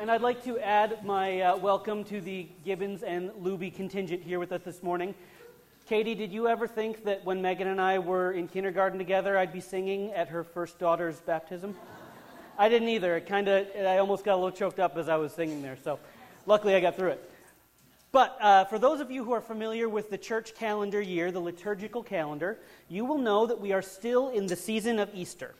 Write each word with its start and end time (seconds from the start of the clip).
And 0.00 0.12
I'd 0.12 0.20
like 0.20 0.44
to 0.44 0.60
add 0.60 1.04
my 1.04 1.40
uh, 1.40 1.56
welcome 1.56 2.04
to 2.04 2.20
the 2.20 2.46
Gibbons 2.64 3.02
and 3.02 3.30
Luby 3.30 3.74
contingent 3.74 4.22
here 4.22 4.38
with 4.38 4.52
us 4.52 4.60
this 4.64 4.80
morning. 4.80 5.12
Katie, 5.88 6.14
did 6.14 6.30
you 6.32 6.46
ever 6.46 6.68
think 6.68 7.02
that 7.02 7.24
when 7.24 7.42
Megan 7.42 7.66
and 7.66 7.80
I 7.80 7.98
were 7.98 8.30
in 8.30 8.46
kindergarten 8.46 8.96
together, 8.96 9.36
I'd 9.36 9.52
be 9.52 9.60
singing 9.60 10.12
at 10.12 10.28
her 10.28 10.44
first 10.44 10.78
daughter's 10.78 11.18
baptism? 11.22 11.74
I 12.56 12.68
didn't 12.68 12.90
either. 12.90 13.16
It 13.16 13.26
kind 13.26 13.48
of, 13.48 13.66
I 13.76 13.98
almost 13.98 14.24
got 14.24 14.34
a 14.34 14.36
little 14.36 14.52
choked 14.52 14.78
up 14.78 14.96
as 14.96 15.08
I 15.08 15.16
was 15.16 15.32
singing 15.32 15.62
there. 15.62 15.76
So, 15.82 15.98
luckily, 16.46 16.76
I 16.76 16.80
got 16.80 16.94
through 16.94 17.10
it. 17.10 17.30
But 18.12 18.38
uh, 18.40 18.64
for 18.66 18.78
those 18.78 19.00
of 19.00 19.10
you 19.10 19.24
who 19.24 19.32
are 19.32 19.40
familiar 19.40 19.88
with 19.88 20.10
the 20.10 20.18
church 20.18 20.54
calendar 20.54 21.00
year, 21.00 21.32
the 21.32 21.40
liturgical 21.40 22.04
calendar, 22.04 22.60
you 22.88 23.04
will 23.04 23.18
know 23.18 23.46
that 23.46 23.60
we 23.60 23.72
are 23.72 23.82
still 23.82 24.28
in 24.28 24.46
the 24.46 24.54
season 24.54 25.00
of 25.00 25.10
Easter. 25.12 25.56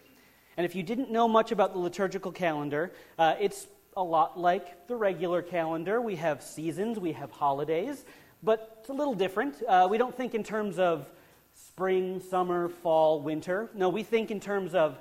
And 0.56 0.64
if 0.64 0.76
you 0.76 0.84
didn't 0.84 1.10
know 1.10 1.26
much 1.26 1.50
about 1.50 1.72
the 1.72 1.80
liturgical 1.80 2.30
calendar, 2.30 2.92
uh, 3.18 3.34
it's 3.40 3.66
a 3.98 4.02
lot 4.02 4.38
like 4.38 4.86
the 4.86 4.94
regular 4.94 5.42
calendar. 5.42 6.00
We 6.00 6.14
have 6.14 6.40
seasons, 6.40 7.00
we 7.00 7.10
have 7.12 7.32
holidays, 7.32 8.04
but 8.44 8.76
it's 8.78 8.90
a 8.90 8.92
little 8.92 9.12
different. 9.12 9.60
Uh, 9.66 9.88
we 9.90 9.98
don't 9.98 10.16
think 10.16 10.36
in 10.36 10.44
terms 10.44 10.78
of 10.78 11.10
spring, 11.52 12.20
summer, 12.20 12.68
fall, 12.68 13.20
winter. 13.20 13.68
No, 13.74 13.88
we 13.88 14.04
think 14.04 14.30
in 14.30 14.38
terms 14.38 14.72
of 14.76 15.00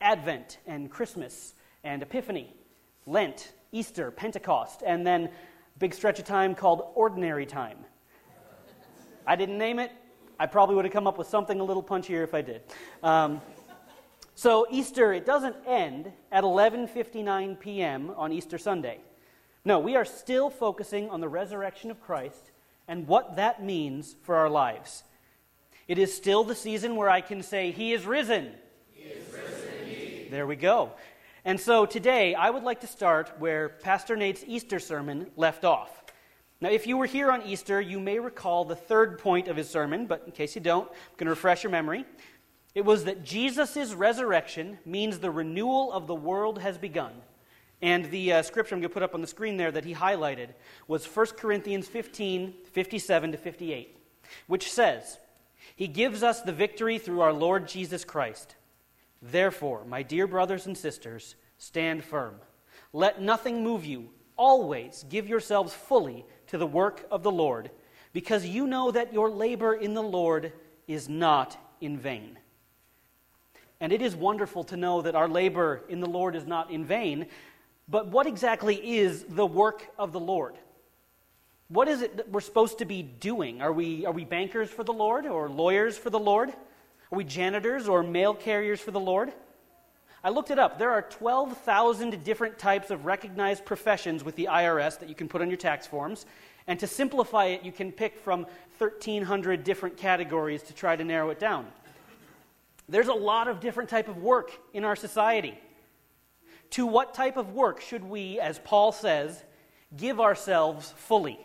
Advent 0.00 0.60
and 0.66 0.90
Christmas 0.90 1.52
and 1.84 2.02
Epiphany, 2.02 2.54
Lent, 3.06 3.52
Easter, 3.70 4.10
Pentecost, 4.10 4.82
and 4.84 5.06
then 5.06 5.28
big 5.78 5.92
stretch 5.92 6.18
of 6.18 6.24
time 6.24 6.54
called 6.54 6.90
ordinary 6.94 7.44
time. 7.44 7.76
I 9.26 9.36
didn't 9.36 9.58
name 9.58 9.78
it. 9.78 9.92
I 10.40 10.46
probably 10.46 10.74
would 10.74 10.86
have 10.86 10.94
come 10.94 11.06
up 11.06 11.18
with 11.18 11.28
something 11.28 11.60
a 11.60 11.64
little 11.64 11.82
punchier 11.82 12.24
if 12.24 12.32
I 12.32 12.40
did. 12.40 12.62
Um, 13.02 13.42
so 14.38 14.68
Easter, 14.70 15.12
it 15.12 15.26
doesn't 15.26 15.56
end 15.66 16.12
at 16.30 16.44
11:59 16.44 17.58
p.m. 17.58 18.12
on 18.16 18.32
Easter 18.32 18.56
Sunday. 18.56 19.00
No, 19.64 19.80
we 19.80 19.96
are 19.96 20.04
still 20.04 20.48
focusing 20.48 21.10
on 21.10 21.20
the 21.20 21.28
resurrection 21.28 21.90
of 21.90 22.00
Christ 22.00 22.52
and 22.86 23.08
what 23.08 23.34
that 23.34 23.64
means 23.64 24.14
for 24.22 24.36
our 24.36 24.48
lives. 24.48 25.02
It 25.88 25.98
is 25.98 26.14
still 26.14 26.44
the 26.44 26.54
season 26.54 26.94
where 26.94 27.10
I 27.10 27.20
can 27.20 27.42
say, 27.42 27.72
He 27.72 27.92
is 27.92 28.06
risen. 28.06 28.52
He 28.92 29.08
is 29.08 29.24
risen 29.32 30.30
there 30.30 30.46
we 30.46 30.54
go. 30.54 30.92
And 31.44 31.58
so 31.58 31.84
today, 31.84 32.36
I 32.36 32.48
would 32.48 32.62
like 32.62 32.82
to 32.82 32.86
start 32.86 33.32
where 33.40 33.68
Pastor 33.68 34.14
Nate's 34.14 34.44
Easter 34.46 34.78
sermon 34.78 35.32
left 35.34 35.64
off. 35.64 35.90
Now, 36.60 36.70
if 36.70 36.86
you 36.86 36.96
were 36.96 37.06
here 37.06 37.32
on 37.32 37.42
Easter, 37.42 37.80
you 37.80 37.98
may 37.98 38.20
recall 38.20 38.64
the 38.64 38.76
third 38.76 39.18
point 39.18 39.48
of 39.48 39.56
his 39.56 39.68
sermon, 39.68 40.06
but 40.06 40.22
in 40.26 40.32
case 40.32 40.54
you 40.54 40.60
don't, 40.60 40.88
I'm 40.88 41.16
going 41.16 41.26
to 41.26 41.30
refresh 41.30 41.64
your 41.64 41.72
memory. 41.72 42.04
It 42.74 42.84
was 42.84 43.04
that 43.04 43.24
Jesus' 43.24 43.94
resurrection 43.94 44.78
means 44.84 45.18
the 45.18 45.30
renewal 45.30 45.92
of 45.92 46.06
the 46.06 46.14
world 46.14 46.60
has 46.60 46.78
begun. 46.78 47.12
And 47.80 48.10
the 48.10 48.32
uh, 48.32 48.42
scripture 48.42 48.74
I'm 48.74 48.80
going 48.80 48.90
to 48.90 48.94
put 48.94 49.02
up 49.02 49.14
on 49.14 49.20
the 49.20 49.26
screen 49.26 49.56
there 49.56 49.70
that 49.70 49.84
he 49.84 49.94
highlighted 49.94 50.48
was 50.88 51.06
1 51.06 51.26
Corinthians 51.38 51.86
15 51.86 52.54
57 52.72 53.32
to 53.32 53.38
58, 53.38 53.96
which 54.48 54.70
says, 54.72 55.18
He 55.76 55.86
gives 55.86 56.22
us 56.22 56.42
the 56.42 56.52
victory 56.52 56.98
through 56.98 57.20
our 57.20 57.32
Lord 57.32 57.68
Jesus 57.68 58.04
Christ. 58.04 58.56
Therefore, 59.22 59.84
my 59.84 60.02
dear 60.02 60.26
brothers 60.26 60.66
and 60.66 60.76
sisters, 60.76 61.36
stand 61.56 62.04
firm. 62.04 62.36
Let 62.92 63.20
nothing 63.20 63.62
move 63.62 63.84
you. 63.84 64.10
Always 64.36 65.04
give 65.08 65.28
yourselves 65.28 65.74
fully 65.74 66.24
to 66.48 66.58
the 66.58 66.66
work 66.66 67.06
of 67.10 67.22
the 67.22 67.30
Lord, 67.30 67.70
because 68.12 68.46
you 68.46 68.66
know 68.66 68.90
that 68.90 69.12
your 69.12 69.30
labor 69.30 69.74
in 69.74 69.94
the 69.94 70.02
Lord 70.02 70.52
is 70.86 71.08
not 71.08 71.56
in 71.80 71.98
vain. 71.98 72.38
And 73.80 73.92
it 73.92 74.02
is 74.02 74.16
wonderful 74.16 74.64
to 74.64 74.76
know 74.76 75.02
that 75.02 75.14
our 75.14 75.28
labor 75.28 75.82
in 75.88 76.00
the 76.00 76.08
Lord 76.08 76.34
is 76.34 76.46
not 76.46 76.70
in 76.70 76.84
vain. 76.84 77.26
But 77.88 78.08
what 78.08 78.26
exactly 78.26 78.76
is 78.98 79.24
the 79.24 79.46
work 79.46 79.88
of 79.98 80.12
the 80.12 80.20
Lord? 80.20 80.56
What 81.68 81.86
is 81.86 82.02
it 82.02 82.16
that 82.16 82.30
we're 82.30 82.40
supposed 82.40 82.78
to 82.78 82.84
be 82.84 83.02
doing? 83.02 83.60
Are 83.62 83.72
we, 83.72 84.04
are 84.06 84.12
we 84.12 84.24
bankers 84.24 84.70
for 84.70 84.84
the 84.84 84.92
Lord 84.92 85.26
or 85.26 85.48
lawyers 85.48 85.96
for 85.96 86.10
the 86.10 86.18
Lord? 86.18 86.50
Are 86.50 87.16
we 87.16 87.24
janitors 87.24 87.88
or 87.88 88.02
mail 88.02 88.34
carriers 88.34 88.80
for 88.80 88.90
the 88.90 89.00
Lord? 89.00 89.32
I 90.24 90.30
looked 90.30 90.50
it 90.50 90.58
up. 90.58 90.78
There 90.78 90.90
are 90.90 91.02
12,000 91.02 92.24
different 92.24 92.58
types 92.58 92.90
of 92.90 93.06
recognized 93.06 93.64
professions 93.64 94.24
with 94.24 94.34
the 94.34 94.48
IRS 94.50 94.98
that 94.98 95.08
you 95.08 95.14
can 95.14 95.28
put 95.28 95.40
on 95.40 95.48
your 95.48 95.56
tax 95.56 95.86
forms. 95.86 96.26
And 96.66 96.78
to 96.80 96.86
simplify 96.86 97.46
it, 97.46 97.62
you 97.62 97.72
can 97.72 97.92
pick 97.92 98.18
from 98.18 98.46
1,300 98.78 99.62
different 99.62 99.96
categories 99.96 100.62
to 100.64 100.74
try 100.74 100.96
to 100.96 101.04
narrow 101.04 101.30
it 101.30 101.38
down. 101.38 101.66
There's 102.88 103.08
a 103.08 103.14
lot 103.14 103.48
of 103.48 103.60
different 103.60 103.90
type 103.90 104.08
of 104.08 104.18
work 104.18 104.50
in 104.72 104.84
our 104.84 104.96
society. 104.96 105.58
To 106.70 106.86
what 106.86 107.14
type 107.14 107.36
of 107.36 107.52
work 107.52 107.80
should 107.80 108.04
we, 108.04 108.40
as 108.40 108.58
Paul 108.58 108.92
says, 108.92 109.42
give 109.96 110.20
ourselves 110.20 110.92
fully? 110.96 111.38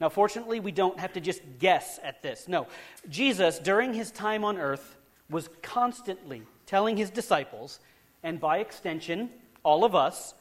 Now, 0.00 0.08
fortunately, 0.08 0.60
we 0.60 0.72
don't 0.72 0.98
have 0.98 1.12
to 1.12 1.20
just 1.20 1.42
guess 1.58 2.00
at 2.02 2.22
this. 2.22 2.48
No. 2.48 2.66
Jesus, 3.08 3.58
during 3.58 3.92
his 3.92 4.10
time 4.10 4.44
on 4.44 4.56
earth, 4.56 4.96
was 5.28 5.48
constantly 5.62 6.42
telling 6.66 6.96
his 6.96 7.10
disciples, 7.10 7.80
and 8.22 8.40
by 8.40 8.58
extension, 8.58 9.30
all 9.62 9.84
of 9.84 9.94
us, 9.94 10.34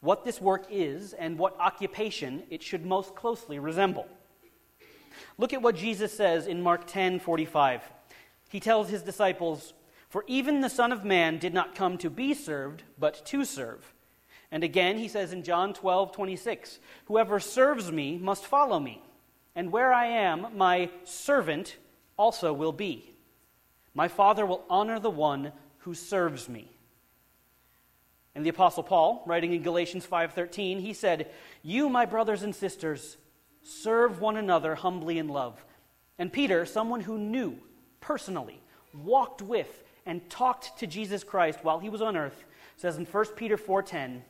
what 0.00 0.24
this 0.24 0.40
work 0.40 0.66
is 0.70 1.12
and 1.14 1.38
what 1.38 1.58
occupation 1.58 2.42
it 2.50 2.62
should 2.62 2.86
most 2.86 3.14
closely 3.14 3.58
resemble. 3.58 4.06
Look 5.38 5.52
at 5.52 5.62
what 5.62 5.76
Jesus 5.76 6.12
says 6.12 6.46
in 6.46 6.62
Mark 6.62 6.86
10 6.86 7.20
45 7.20 7.82
he 8.52 8.60
tells 8.60 8.90
his 8.90 9.02
disciples, 9.02 9.72
For 10.10 10.24
even 10.26 10.60
the 10.60 10.68
Son 10.68 10.92
of 10.92 11.06
Man 11.06 11.38
did 11.38 11.54
not 11.54 11.74
come 11.74 11.96
to 11.96 12.10
be 12.10 12.34
served, 12.34 12.82
but 12.98 13.24
to 13.26 13.46
serve. 13.46 13.94
And 14.50 14.62
again, 14.62 14.98
he 14.98 15.08
says 15.08 15.32
in 15.32 15.42
John 15.42 15.72
12, 15.72 16.12
26, 16.12 16.78
Whoever 17.06 17.40
serves 17.40 17.90
me 17.90 18.18
must 18.18 18.44
follow 18.44 18.78
me, 18.78 19.02
and 19.54 19.72
where 19.72 19.90
I 19.90 20.04
am, 20.04 20.48
my 20.54 20.90
servant 21.04 21.78
also 22.18 22.52
will 22.52 22.72
be. 22.72 23.14
My 23.94 24.06
Father 24.06 24.44
will 24.44 24.66
honor 24.68 25.00
the 25.00 25.10
one 25.10 25.52
who 25.78 25.94
serves 25.94 26.46
me. 26.46 26.70
And 28.34 28.44
the 28.44 28.50
apostle 28.50 28.82
Paul, 28.82 29.22
writing 29.26 29.54
in 29.54 29.62
Galatians 29.62 30.04
5:13, 30.04 30.80
he 30.80 30.92
said, 30.92 31.30
"You, 31.62 31.88
my 31.88 32.04
brothers 32.04 32.42
and 32.42 32.54
sisters, 32.54 33.16
serve 33.62 34.20
one 34.20 34.36
another 34.36 34.74
humbly 34.74 35.18
in 35.18 35.28
love." 35.28 35.64
And 36.18 36.30
Peter, 36.30 36.66
someone 36.66 37.00
who 37.00 37.16
knew 37.16 37.58
personally 38.02 38.60
walked 38.92 39.40
with 39.40 39.82
and 40.04 40.28
talked 40.28 40.78
to 40.80 40.86
Jesus 40.86 41.24
Christ 41.24 41.60
while 41.62 41.78
he 41.78 41.88
was 41.88 42.02
on 42.02 42.16
earth 42.16 42.44
says 42.82 42.98
in 42.98 43.06
1 43.06 43.36
Peter 43.36 43.56
4:10, 43.56 44.24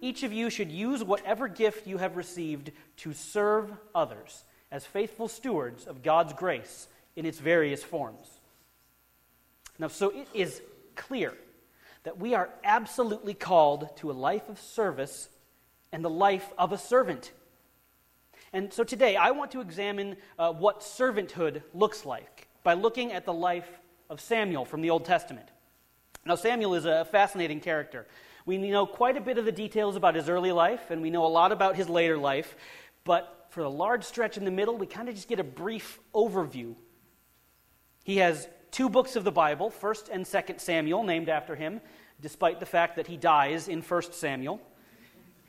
each 0.00 0.24
of 0.24 0.32
you 0.32 0.50
should 0.50 0.72
use 0.72 1.04
whatever 1.04 1.46
gift 1.46 1.86
you 1.86 1.98
have 1.98 2.16
received 2.16 2.72
to 2.96 3.12
serve 3.12 3.72
others 3.94 4.44
as 4.72 4.84
faithful 4.84 5.28
stewards 5.28 5.86
of 5.86 6.02
God's 6.02 6.32
grace 6.32 6.88
in 7.14 7.24
its 7.24 7.38
various 7.38 7.84
forms. 7.84 8.40
Now, 9.78 9.88
so 9.88 10.10
it 10.10 10.28
is 10.34 10.62
clear 10.96 11.32
that 12.02 12.18
we 12.18 12.34
are 12.34 12.50
absolutely 12.64 13.34
called 13.34 13.96
to 13.98 14.10
a 14.10 14.12
life 14.12 14.48
of 14.48 14.60
service 14.60 15.28
and 15.92 16.04
the 16.04 16.10
life 16.10 16.52
of 16.58 16.72
a 16.72 16.78
servant. 16.78 17.32
And 18.52 18.72
so 18.72 18.82
today 18.84 19.16
I 19.16 19.30
want 19.30 19.52
to 19.52 19.60
examine 19.60 20.16
uh, 20.38 20.52
what 20.52 20.80
servanthood 20.80 21.62
looks 21.72 22.04
like 22.04 22.35
by 22.66 22.74
looking 22.74 23.12
at 23.12 23.24
the 23.24 23.32
life 23.32 23.68
of 24.10 24.20
Samuel 24.20 24.64
from 24.64 24.80
the 24.80 24.90
Old 24.90 25.04
Testament. 25.04 25.46
Now, 26.24 26.34
Samuel 26.34 26.74
is 26.74 26.84
a 26.84 27.04
fascinating 27.04 27.60
character. 27.60 28.08
We 28.44 28.58
know 28.58 28.86
quite 28.86 29.16
a 29.16 29.20
bit 29.20 29.38
of 29.38 29.44
the 29.44 29.52
details 29.52 29.94
about 29.94 30.16
his 30.16 30.28
early 30.28 30.50
life, 30.50 30.90
and 30.90 31.00
we 31.00 31.08
know 31.08 31.24
a 31.24 31.28
lot 31.28 31.52
about 31.52 31.76
his 31.76 31.88
later 31.88 32.18
life, 32.18 32.56
but 33.04 33.46
for 33.50 33.62
the 33.62 33.70
large 33.70 34.02
stretch 34.02 34.36
in 34.36 34.44
the 34.44 34.50
middle, 34.50 34.76
we 34.76 34.88
kind 34.88 35.08
of 35.08 35.14
just 35.14 35.28
get 35.28 35.38
a 35.38 35.44
brief 35.44 36.00
overview. 36.12 36.74
He 38.02 38.16
has 38.16 38.48
two 38.72 38.88
books 38.88 39.14
of 39.14 39.22
the 39.22 39.30
Bible, 39.30 39.70
1st 39.70 40.08
and 40.10 40.24
2nd 40.24 40.58
Samuel, 40.58 41.04
named 41.04 41.28
after 41.28 41.54
him, 41.54 41.80
despite 42.20 42.58
the 42.58 42.66
fact 42.66 42.96
that 42.96 43.06
he 43.06 43.16
dies 43.16 43.68
in 43.68 43.80
1st 43.80 44.12
Samuel. 44.12 44.60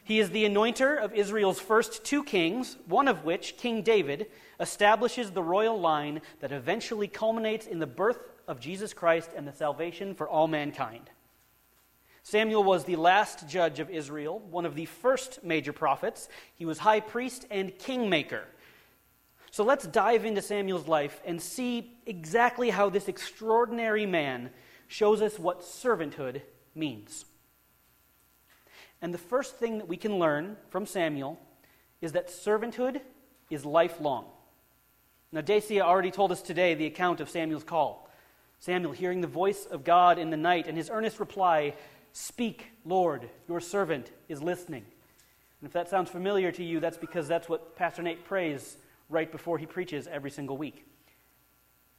He 0.07 0.19
is 0.19 0.29
the 0.29 0.45
anointer 0.45 0.97
of 0.97 1.13
Israel's 1.13 1.59
first 1.59 2.05
two 2.05 2.23
kings, 2.23 2.77
one 2.85 3.09
of 3.09 3.25
which, 3.25 3.57
King 3.57 3.81
David, 3.81 4.27
establishes 4.57 5.31
the 5.31 5.43
royal 5.43 5.77
line 5.77 6.21
that 6.39 6.53
eventually 6.53 7.09
culminates 7.09 7.67
in 7.67 7.79
the 7.79 7.87
birth 7.87 8.19
of 8.47 8.61
Jesus 8.61 8.93
Christ 8.93 9.31
and 9.35 9.45
the 9.45 9.51
salvation 9.51 10.15
for 10.15 10.25
all 10.25 10.47
mankind. 10.47 11.09
Samuel 12.23 12.63
was 12.63 12.85
the 12.85 12.95
last 12.95 13.49
judge 13.49 13.81
of 13.81 13.89
Israel, 13.89 14.39
one 14.49 14.65
of 14.65 14.75
the 14.75 14.85
first 14.85 15.43
major 15.43 15.73
prophets. 15.73 16.29
He 16.55 16.63
was 16.63 16.77
high 16.77 17.01
priest 17.01 17.45
and 17.51 17.77
kingmaker. 17.77 18.45
So 19.51 19.65
let's 19.65 19.87
dive 19.87 20.23
into 20.23 20.41
Samuel's 20.41 20.87
life 20.87 21.19
and 21.25 21.41
see 21.41 21.97
exactly 22.05 22.69
how 22.69 22.89
this 22.89 23.09
extraordinary 23.09 24.05
man 24.05 24.51
shows 24.87 25.21
us 25.21 25.37
what 25.37 25.63
servanthood 25.63 26.43
means. 26.73 27.25
And 29.01 29.13
the 29.13 29.19
first 29.19 29.57
thing 29.57 29.77
that 29.77 29.87
we 29.87 29.97
can 29.97 30.17
learn 30.19 30.57
from 30.69 30.85
Samuel 30.85 31.39
is 32.01 32.13
that 32.13 32.29
servanthood 32.29 33.01
is 33.49 33.65
lifelong. 33.65 34.25
Now, 35.31 35.41
Dacia 35.41 35.81
already 35.81 36.11
told 36.11 36.31
us 36.31 36.41
today 36.41 36.73
the 36.73 36.85
account 36.85 37.19
of 37.19 37.29
Samuel's 37.29 37.63
call. 37.63 38.09
Samuel 38.59 38.93
hearing 38.93 39.21
the 39.21 39.27
voice 39.27 39.65
of 39.65 39.83
God 39.83 40.17
in 40.17 40.29
the 40.29 40.37
night 40.37 40.67
and 40.67 40.77
his 40.77 40.89
earnest 40.89 41.19
reply, 41.19 41.75
Speak, 42.11 42.71
Lord, 42.85 43.29
your 43.47 43.59
servant 43.59 44.11
is 44.29 44.41
listening. 44.41 44.85
And 45.61 45.67
if 45.67 45.73
that 45.73 45.89
sounds 45.89 46.09
familiar 46.09 46.51
to 46.51 46.63
you, 46.63 46.79
that's 46.79 46.97
because 46.97 47.27
that's 47.27 47.49
what 47.49 47.75
Pastor 47.75 48.01
Nate 48.01 48.25
prays 48.25 48.77
right 49.09 49.31
before 49.31 49.57
he 49.57 49.65
preaches 49.65 50.07
every 50.07 50.31
single 50.31 50.57
week. 50.57 50.85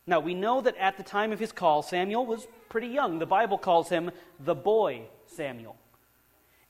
Now, 0.06 0.20
we 0.20 0.34
know 0.34 0.60
that 0.62 0.76
at 0.76 0.96
the 0.96 1.02
time 1.02 1.32
of 1.32 1.38
his 1.38 1.52
call, 1.52 1.82
Samuel 1.82 2.24
was 2.24 2.48
pretty 2.68 2.88
young. 2.88 3.18
The 3.18 3.26
Bible 3.26 3.58
calls 3.58 3.90
him 3.90 4.10
the 4.40 4.54
boy 4.54 5.02
Samuel. 5.26 5.76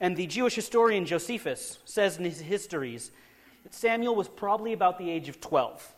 And 0.00 0.17
the 0.17 0.27
Jewish 0.27 0.55
historian 0.55 1.05
Josephus 1.05 1.79
says 1.85 2.19
in 2.19 2.25
his 2.25 2.41
histories 2.41 3.11
that 3.65 3.75
Samuel 3.75 4.15
was 4.15 4.29
probably 4.29 4.73
about 4.73 4.99
the 4.99 5.11
age 5.11 5.29
of 5.29 5.41
12. 5.41 5.95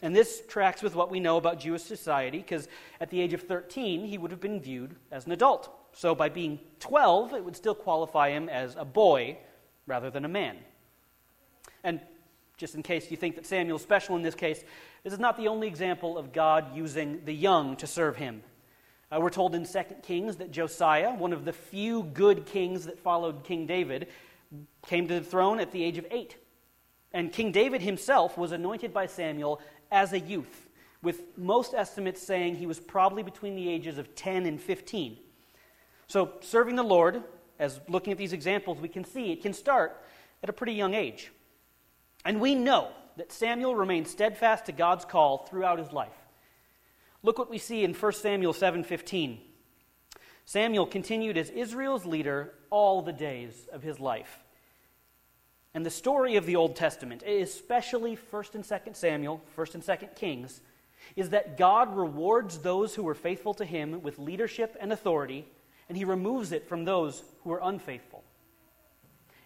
And 0.00 0.14
this 0.14 0.42
tracks 0.46 0.82
with 0.82 0.94
what 0.94 1.10
we 1.10 1.18
know 1.18 1.38
about 1.38 1.58
Jewish 1.58 1.82
society, 1.82 2.38
because 2.38 2.68
at 3.00 3.10
the 3.10 3.20
age 3.20 3.32
of 3.32 3.42
13, 3.42 4.04
he 4.04 4.18
would 4.18 4.30
have 4.30 4.40
been 4.40 4.60
viewed 4.60 4.94
as 5.10 5.26
an 5.26 5.32
adult. 5.32 5.70
So 5.92 6.14
by 6.14 6.28
being 6.28 6.60
12, 6.80 7.34
it 7.34 7.44
would 7.44 7.56
still 7.56 7.74
qualify 7.74 8.30
him 8.30 8.48
as 8.48 8.76
a 8.76 8.84
boy 8.84 9.38
rather 9.86 10.10
than 10.10 10.24
a 10.24 10.28
man. 10.28 10.56
And 11.82 12.00
just 12.56 12.74
in 12.74 12.82
case 12.82 13.10
you 13.10 13.16
think 13.16 13.34
that 13.36 13.46
Samuel's 13.46 13.82
special 13.82 14.14
in 14.14 14.22
this 14.22 14.34
case, 14.34 14.62
this 15.02 15.12
is 15.12 15.18
not 15.18 15.36
the 15.36 15.48
only 15.48 15.66
example 15.66 16.18
of 16.18 16.32
God 16.32 16.76
using 16.76 17.24
the 17.24 17.34
young 17.34 17.76
to 17.76 17.86
serve 17.86 18.16
him. 18.16 18.42
Uh, 19.10 19.18
we're 19.20 19.30
told 19.30 19.54
in 19.54 19.64
2 19.64 19.80
Kings 20.02 20.36
that 20.36 20.50
Josiah, 20.50 21.14
one 21.14 21.32
of 21.32 21.44
the 21.44 21.52
few 21.52 22.02
good 22.02 22.44
kings 22.44 22.84
that 22.84 22.98
followed 22.98 23.42
King 23.42 23.66
David, 23.66 24.08
came 24.86 25.08
to 25.08 25.14
the 25.14 25.24
throne 25.24 25.60
at 25.60 25.72
the 25.72 25.82
age 25.82 25.98
of 25.98 26.06
eight. 26.10 26.36
And 27.12 27.32
King 27.32 27.52
David 27.52 27.80
himself 27.80 28.36
was 28.36 28.52
anointed 28.52 28.92
by 28.92 29.06
Samuel 29.06 29.60
as 29.90 30.12
a 30.12 30.20
youth, 30.20 30.68
with 31.02 31.22
most 31.38 31.72
estimates 31.72 32.22
saying 32.22 32.56
he 32.56 32.66
was 32.66 32.78
probably 32.78 33.22
between 33.22 33.56
the 33.56 33.68
ages 33.68 33.96
of 33.96 34.14
10 34.14 34.44
and 34.44 34.60
15. 34.60 35.16
So, 36.06 36.32
serving 36.40 36.76
the 36.76 36.82
Lord, 36.82 37.22
as 37.58 37.80
looking 37.88 38.12
at 38.12 38.18
these 38.18 38.32
examples, 38.34 38.78
we 38.78 38.88
can 38.88 39.04
see 39.04 39.32
it 39.32 39.42
can 39.42 39.54
start 39.54 40.02
at 40.42 40.50
a 40.50 40.52
pretty 40.52 40.74
young 40.74 40.94
age. 40.94 41.32
And 42.24 42.40
we 42.40 42.54
know 42.54 42.88
that 43.16 43.32
Samuel 43.32 43.74
remained 43.74 44.06
steadfast 44.06 44.66
to 44.66 44.72
God's 44.72 45.04
call 45.04 45.46
throughout 45.46 45.78
his 45.78 45.92
life. 45.92 46.12
Look 47.22 47.38
what 47.38 47.50
we 47.50 47.58
see 47.58 47.84
in 47.84 47.94
1 47.94 48.12
Samuel 48.12 48.52
7:15. 48.52 49.40
Samuel 50.44 50.86
continued 50.86 51.36
as 51.36 51.50
Israel's 51.50 52.06
leader 52.06 52.54
all 52.70 53.02
the 53.02 53.12
days 53.12 53.68
of 53.72 53.82
his 53.82 54.00
life. 54.00 54.44
And 55.74 55.84
the 55.84 55.90
story 55.90 56.36
of 56.36 56.46
the 56.46 56.56
Old 56.56 56.74
Testament, 56.74 57.22
especially 57.22 58.16
1st 58.16 58.54
and 58.54 58.64
2nd 58.64 58.96
Samuel, 58.96 59.42
1st 59.56 59.74
and 59.74 59.82
2nd 59.82 60.16
Kings, 60.16 60.60
is 61.16 61.30
that 61.30 61.58
God 61.58 61.94
rewards 61.94 62.58
those 62.58 62.94
who 62.94 63.06
are 63.08 63.14
faithful 63.14 63.54
to 63.54 63.64
him 63.64 64.02
with 64.02 64.18
leadership 64.18 64.76
and 64.80 64.92
authority, 64.92 65.46
and 65.88 65.96
he 65.98 66.04
removes 66.04 66.52
it 66.52 66.66
from 66.66 66.84
those 66.84 67.22
who 67.44 67.52
are 67.52 67.60
unfaithful. 67.62 68.24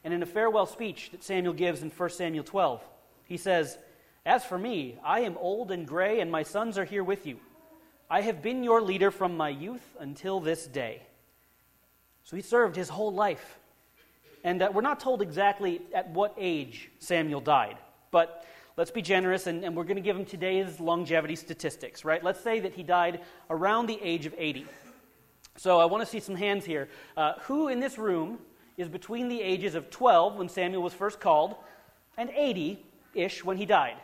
And 0.04 0.14
in 0.14 0.22
a 0.22 0.26
farewell 0.26 0.66
speech 0.66 1.10
that 1.10 1.22
Samuel 1.22 1.54
gives 1.54 1.82
in 1.82 1.90
1 1.90 2.10
Samuel 2.10 2.44
12, 2.44 2.82
he 3.24 3.36
says, 3.36 3.78
As 4.24 4.44
for 4.44 4.58
me, 4.58 4.98
I 5.04 5.20
am 5.20 5.36
old 5.38 5.70
and 5.70 5.86
gray, 5.86 6.20
and 6.20 6.30
my 6.30 6.42
sons 6.42 6.78
are 6.78 6.84
here 6.84 7.04
with 7.04 7.26
you. 7.26 7.38
I 8.12 8.20
have 8.20 8.42
been 8.42 8.62
your 8.62 8.82
leader 8.82 9.10
from 9.10 9.38
my 9.38 9.48
youth 9.48 9.96
until 9.98 10.38
this 10.38 10.66
day. 10.66 11.00
So 12.24 12.36
he 12.36 12.42
served 12.42 12.76
his 12.76 12.90
whole 12.90 13.10
life. 13.10 13.58
And 14.44 14.60
uh, 14.60 14.70
we're 14.70 14.82
not 14.82 15.00
told 15.00 15.22
exactly 15.22 15.80
at 15.94 16.10
what 16.10 16.34
age 16.36 16.90
Samuel 16.98 17.40
died, 17.40 17.78
but 18.10 18.44
let's 18.76 18.90
be 18.90 19.00
generous 19.00 19.46
and, 19.46 19.64
and 19.64 19.74
we're 19.74 19.84
going 19.84 19.96
to 19.96 20.02
give 20.02 20.14
him 20.14 20.26
today's 20.26 20.78
longevity 20.78 21.34
statistics, 21.36 22.04
right? 22.04 22.22
Let's 22.22 22.42
say 22.42 22.60
that 22.60 22.74
he 22.74 22.82
died 22.82 23.22
around 23.48 23.86
the 23.86 23.98
age 24.02 24.26
of 24.26 24.34
80. 24.36 24.66
So 25.56 25.80
I 25.80 25.86
want 25.86 26.02
to 26.02 26.06
see 26.06 26.20
some 26.20 26.36
hands 26.36 26.66
here. 26.66 26.90
Uh, 27.16 27.32
who 27.44 27.68
in 27.68 27.80
this 27.80 27.96
room 27.96 28.40
is 28.76 28.90
between 28.90 29.28
the 29.28 29.40
ages 29.40 29.74
of 29.74 29.88
12 29.88 30.36
when 30.36 30.50
Samuel 30.50 30.82
was 30.82 30.92
first 30.92 31.18
called 31.18 31.54
and 32.18 32.28
80 32.28 32.84
ish 33.14 33.42
when 33.42 33.56
he 33.56 33.64
died? 33.64 33.96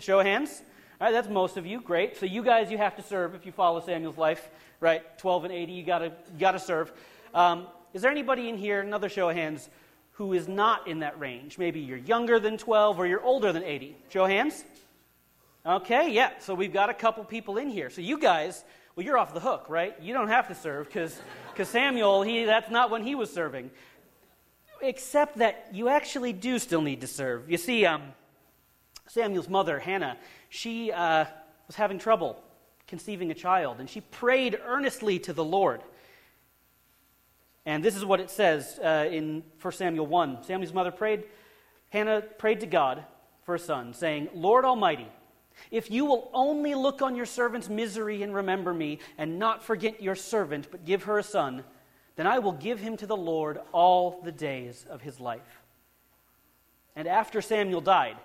Show 0.00 0.20
of 0.20 0.24
hands. 0.24 0.62
All 0.98 1.06
right, 1.06 1.12
that's 1.12 1.28
most 1.28 1.58
of 1.58 1.66
you. 1.66 1.82
Great. 1.82 2.16
So 2.16 2.24
you 2.24 2.42
guys, 2.42 2.70
you 2.70 2.78
have 2.78 2.96
to 2.96 3.02
serve 3.02 3.34
if 3.34 3.44
you 3.44 3.52
follow 3.52 3.80
Samuel's 3.80 4.16
life, 4.16 4.48
right? 4.80 5.02
12 5.18 5.44
and 5.44 5.52
80, 5.52 5.72
you 5.72 5.82
gotta, 5.82 6.06
you 6.06 6.38
gotta 6.38 6.58
serve. 6.58 6.90
Um, 7.34 7.66
is 7.92 8.00
there 8.00 8.10
anybody 8.10 8.48
in 8.48 8.56
here, 8.56 8.80
another 8.80 9.10
show 9.10 9.28
of 9.28 9.36
hands, 9.36 9.68
who 10.12 10.32
is 10.32 10.48
not 10.48 10.88
in 10.88 11.00
that 11.00 11.20
range? 11.20 11.58
Maybe 11.58 11.80
you're 11.80 11.98
younger 11.98 12.40
than 12.40 12.56
12 12.56 12.98
or 12.98 13.06
you're 13.06 13.22
older 13.22 13.52
than 13.52 13.62
80. 13.62 13.94
Show 14.08 14.24
of 14.24 14.30
hands. 14.30 14.64
Okay, 15.66 16.12
yeah. 16.12 16.30
So 16.38 16.54
we've 16.54 16.72
got 16.72 16.88
a 16.88 16.94
couple 16.94 17.24
people 17.24 17.58
in 17.58 17.68
here. 17.68 17.90
So 17.90 18.00
you 18.00 18.18
guys, 18.18 18.64
well, 18.94 19.04
you're 19.04 19.18
off 19.18 19.34
the 19.34 19.40
hook, 19.40 19.66
right? 19.68 19.94
You 20.00 20.14
don't 20.14 20.28
have 20.28 20.48
to 20.48 20.54
serve 20.54 20.86
because 20.86 21.20
cause 21.56 21.68
Samuel, 21.68 22.22
he, 22.22 22.44
that's 22.44 22.70
not 22.70 22.90
when 22.90 23.02
he 23.02 23.14
was 23.14 23.30
serving. 23.30 23.70
Except 24.80 25.36
that 25.38 25.68
you 25.72 25.88
actually 25.88 26.32
do 26.32 26.58
still 26.58 26.80
need 26.80 27.02
to 27.02 27.06
serve. 27.06 27.50
You 27.50 27.58
see, 27.58 27.84
um, 27.84 28.02
Samuel's 29.08 29.48
mother, 29.48 29.78
Hannah, 29.78 30.16
she 30.48 30.92
uh, 30.92 31.24
was 31.66 31.76
having 31.76 31.98
trouble 31.98 32.42
conceiving 32.86 33.30
a 33.30 33.34
child, 33.34 33.80
and 33.80 33.90
she 33.90 34.00
prayed 34.00 34.58
earnestly 34.64 35.18
to 35.20 35.32
the 35.32 35.44
Lord. 35.44 35.82
And 37.64 37.84
this 37.84 37.96
is 37.96 38.04
what 38.04 38.20
it 38.20 38.30
says 38.30 38.78
uh, 38.78 39.08
in 39.10 39.42
1 39.60 39.74
Samuel 39.74 40.06
1. 40.06 40.44
Samuel's 40.44 40.72
mother 40.72 40.92
prayed, 40.92 41.24
Hannah 41.90 42.20
prayed 42.20 42.60
to 42.60 42.66
God 42.66 43.04
for 43.42 43.56
a 43.56 43.58
son, 43.58 43.92
saying, 43.92 44.28
Lord 44.34 44.64
Almighty, 44.64 45.08
if 45.70 45.90
you 45.90 46.04
will 46.04 46.30
only 46.32 46.74
look 46.74 47.02
on 47.02 47.16
your 47.16 47.26
servant's 47.26 47.68
misery 47.68 48.22
and 48.22 48.34
remember 48.34 48.72
me, 48.72 49.00
and 49.18 49.38
not 49.38 49.64
forget 49.64 50.02
your 50.02 50.14
servant, 50.14 50.68
but 50.70 50.84
give 50.84 51.04
her 51.04 51.18
a 51.18 51.22
son, 51.22 51.64
then 52.14 52.26
I 52.26 52.38
will 52.38 52.52
give 52.52 52.78
him 52.78 52.96
to 52.98 53.06
the 53.06 53.16
Lord 53.16 53.58
all 53.72 54.20
the 54.22 54.32
days 54.32 54.86
of 54.88 55.02
his 55.02 55.18
life. 55.18 55.62
And 56.94 57.06
after 57.06 57.42
Samuel 57.42 57.82
died, 57.82 58.16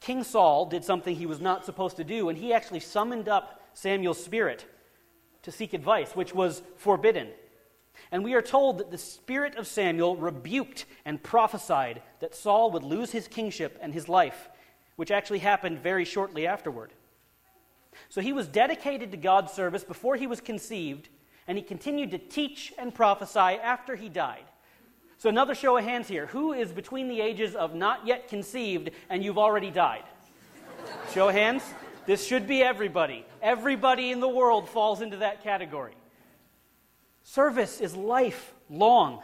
King 0.00 0.24
Saul 0.24 0.66
did 0.66 0.84
something 0.84 1.14
he 1.14 1.26
was 1.26 1.40
not 1.40 1.64
supposed 1.64 1.96
to 1.98 2.04
do, 2.04 2.28
and 2.28 2.38
he 2.38 2.52
actually 2.52 2.80
summoned 2.80 3.28
up 3.28 3.60
Samuel's 3.74 4.22
spirit 4.22 4.64
to 5.42 5.52
seek 5.52 5.74
advice, 5.74 6.16
which 6.16 6.34
was 6.34 6.62
forbidden. 6.76 7.28
And 8.10 8.24
we 8.24 8.34
are 8.34 8.42
told 8.42 8.78
that 8.78 8.90
the 8.90 8.98
spirit 8.98 9.56
of 9.56 9.66
Samuel 9.66 10.16
rebuked 10.16 10.86
and 11.04 11.22
prophesied 11.22 12.02
that 12.20 12.34
Saul 12.34 12.70
would 12.70 12.82
lose 12.82 13.12
his 13.12 13.28
kingship 13.28 13.78
and 13.80 13.92
his 13.92 14.08
life, 14.08 14.48
which 14.96 15.10
actually 15.10 15.38
happened 15.40 15.78
very 15.78 16.04
shortly 16.04 16.46
afterward. 16.46 16.92
So 18.08 18.20
he 18.20 18.32
was 18.32 18.48
dedicated 18.48 19.10
to 19.10 19.16
God's 19.16 19.52
service 19.52 19.84
before 19.84 20.16
he 20.16 20.26
was 20.26 20.40
conceived, 20.40 21.08
and 21.46 21.58
he 21.58 21.62
continued 21.62 22.10
to 22.12 22.18
teach 22.18 22.72
and 22.78 22.94
prophesy 22.94 23.38
after 23.38 23.96
he 23.96 24.08
died. 24.08 24.44
So, 25.20 25.28
another 25.28 25.54
show 25.54 25.76
of 25.76 25.84
hands 25.84 26.08
here. 26.08 26.24
Who 26.28 26.54
is 26.54 26.72
between 26.72 27.06
the 27.06 27.20
ages 27.20 27.54
of 27.54 27.74
not 27.74 28.06
yet 28.06 28.28
conceived 28.28 28.88
and 29.10 29.22
you've 29.22 29.36
already 29.36 29.70
died? 29.70 30.04
show 31.12 31.28
of 31.28 31.34
hands. 31.34 31.62
This 32.06 32.26
should 32.26 32.46
be 32.46 32.62
everybody. 32.62 33.26
Everybody 33.42 34.12
in 34.12 34.20
the 34.20 34.28
world 34.28 34.66
falls 34.66 35.02
into 35.02 35.18
that 35.18 35.42
category. 35.42 35.92
Service 37.22 37.82
is 37.82 37.94
lifelong. 37.94 39.20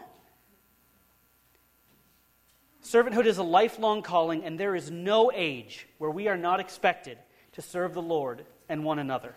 Servanthood 2.85 3.25
is 3.25 3.39
a 3.39 3.43
lifelong 3.43 4.03
calling, 4.03 4.45
and 4.45 4.61
there 4.61 4.77
is 4.77 4.91
no 4.91 5.33
age 5.35 5.87
where 5.97 6.11
we 6.11 6.29
are 6.29 6.37
not 6.37 6.61
expected 6.61 7.17
to 7.53 7.63
serve 7.63 7.95
the 7.95 8.03
Lord 8.03 8.45
and 8.69 8.85
one 8.85 8.99
another. 8.99 9.35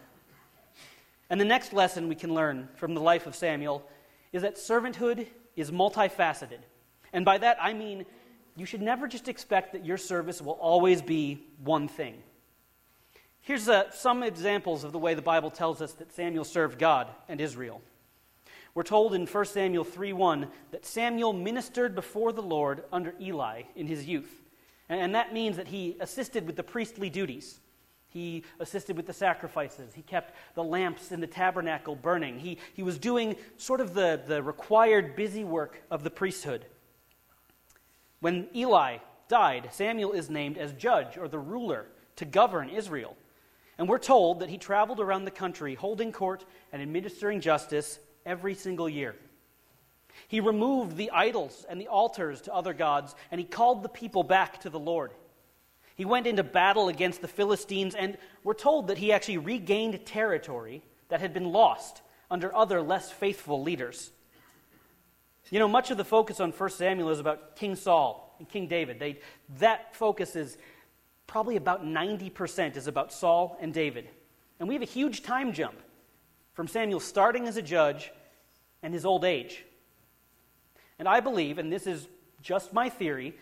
And 1.30 1.40
the 1.40 1.46
next 1.46 1.72
lesson 1.72 2.10
we 2.10 2.16
can 2.16 2.34
learn 2.34 2.68
from 2.76 2.96
the 2.96 3.02
life 3.02 3.28
of 3.28 3.34
Samuel 3.34 3.82
is 4.34 4.42
that 4.42 4.58
servanthood 4.58 5.26
is 5.56 5.72
multifaceted. 5.72 6.60
And 7.14 7.26
by 7.26 7.38
that, 7.40 7.58
I 7.62 7.74
mean 7.74 8.06
you 8.56 8.66
should 8.66 8.82
never 8.82 9.08
just 9.08 9.28
expect 9.28 9.74
that 9.74 9.86
your 9.86 9.98
service 9.98 10.42
will 10.42 10.54
always 10.54 11.02
be 11.02 11.48
one 11.64 11.88
thing. 11.88 12.22
Here's 13.42 13.70
uh, 13.70 13.90
some 13.92 14.22
examples 14.22 14.84
of 14.84 14.92
the 14.92 15.00
way 15.00 15.14
the 15.14 15.22
Bible 15.22 15.50
tells 15.50 15.82
us 15.82 15.94
that 15.94 16.12
Samuel 16.12 16.44
served 16.44 16.78
God 16.78 17.08
and 17.28 17.40
Israel. 17.40 17.82
We're 18.76 18.84
told 18.84 19.14
in 19.14 19.26
1 19.26 19.46
Samuel 19.46 19.86
3:1 19.86 20.50
that 20.72 20.86
Samuel 20.86 21.34
ministered 21.34 21.96
before 21.96 22.32
the 22.32 22.42
Lord 22.42 22.84
under 22.92 23.16
Eli 23.20 23.64
in 23.76 23.88
his 23.88 24.06
youth. 24.06 24.44
And 24.90 25.16
that 25.16 25.34
means 25.34 25.58
that 25.58 25.68
he 25.68 25.96
assisted 26.00 26.46
with 26.46 26.56
the 26.56 26.64
priestly 26.64 27.10
duties. 27.10 27.60
He 28.10 28.44
assisted 28.60 28.98
with 28.98 29.06
the 29.06 29.14
sacrifices. 29.14 29.94
He 29.94 30.02
kept 30.02 30.36
the 30.56 30.64
lamps 30.64 31.12
in 31.12 31.22
the 31.22 31.28
tabernacle 31.28 31.96
burning. 31.96 32.40
He, 32.40 32.58
he 32.74 32.84
was 32.84 32.98
doing 32.98 33.36
sort 33.58 33.82
of 33.82 33.94
the, 33.94 34.20
the 34.26 34.42
required 34.42 35.16
busy 35.16 35.44
work 35.44 35.84
of 35.92 36.04
the 36.04 36.10
priesthood. 36.10 36.66
When 38.20 38.48
Eli 38.56 38.98
died, 39.28 39.70
Samuel 39.72 40.12
is 40.12 40.30
named 40.30 40.58
as 40.58 40.74
judge 40.74 41.18
or 41.18 41.28
the 41.28 41.40
ruler 41.40 41.86
to 42.16 42.26
govern 42.26 42.70
Israel. 42.70 43.16
And 43.78 43.88
we're 43.88 44.00
told 44.00 44.40
that 44.40 44.50
he 44.50 44.58
traveled 44.58 45.00
around 45.00 45.24
the 45.24 45.32
country 45.32 45.76
holding 45.76 46.12
court 46.12 46.44
and 46.74 46.82
administering 46.82 47.40
justice 47.40 48.00
every 48.26 48.56
single 48.56 48.90
year. 48.90 49.16
He 50.28 50.40
removed 50.40 50.98
the 50.98 51.12
idols 51.12 51.66
and 51.70 51.80
the 51.80 51.88
altars 51.88 52.42
to 52.42 52.54
other 52.54 52.74
gods, 52.74 53.16
and 53.32 53.40
he 53.40 53.46
called 53.46 53.84
the 53.84 53.90
people 53.90 54.24
back 54.24 54.60
to 54.62 54.70
the 54.70 54.80
Lord. 54.80 55.12
He 56.00 56.06
went 56.06 56.28
into 56.28 56.46
battle 56.46 56.88
against 56.88 57.20
the 57.20 57.28
Philistines, 57.28 57.94
and 57.94 58.18
we're 58.46 58.54
told 58.54 58.88
that 58.88 59.00
he 59.00 59.12
actually 59.12 59.38
regained 59.38 60.06
territory 60.06 60.82
that 61.10 61.20
had 61.20 61.34
been 61.34 61.52
lost 61.52 62.02
under 62.32 62.56
other 62.56 62.82
less 62.82 63.12
faithful 63.12 63.62
leaders. 63.62 64.10
You 65.50 65.60
know, 65.60 65.68
much 65.68 65.92
of 65.92 65.98
the 65.98 66.06
focus 66.06 66.40
on 66.40 66.52
1 66.52 66.70
Samuel 66.70 67.10
is 67.10 67.20
about 67.20 67.58
King 67.58 67.76
Saul 67.76 68.34
and 68.40 68.48
King 68.48 68.70
David. 68.70 68.98
They, 68.98 69.20
that 69.58 69.94
focus 69.94 70.38
is 70.38 70.58
probably 71.28 71.58
about 71.58 71.84
90% 71.84 72.78
is 72.78 72.88
about 72.88 73.12
Saul 73.12 73.58
and 73.60 73.74
David. 73.74 74.08
And 74.62 74.70
we 74.70 74.76
have 74.76 74.82
a 74.82 74.86
huge 74.86 75.22
time 75.22 75.52
jump 75.52 75.76
from 76.54 76.70
Samuel 76.70 77.02
starting 77.02 77.46
as 77.46 77.58
a 77.58 77.62
judge 77.62 78.10
and 78.84 78.94
his 78.94 79.06
old 79.06 79.26
age. 79.26 79.66
And 80.98 81.10
I 81.10 81.20
believe, 81.20 81.58
and 81.58 81.70
this 81.70 81.86
is 81.86 82.08
just 82.42 82.72
my 82.72 82.88
theory, 82.88 83.36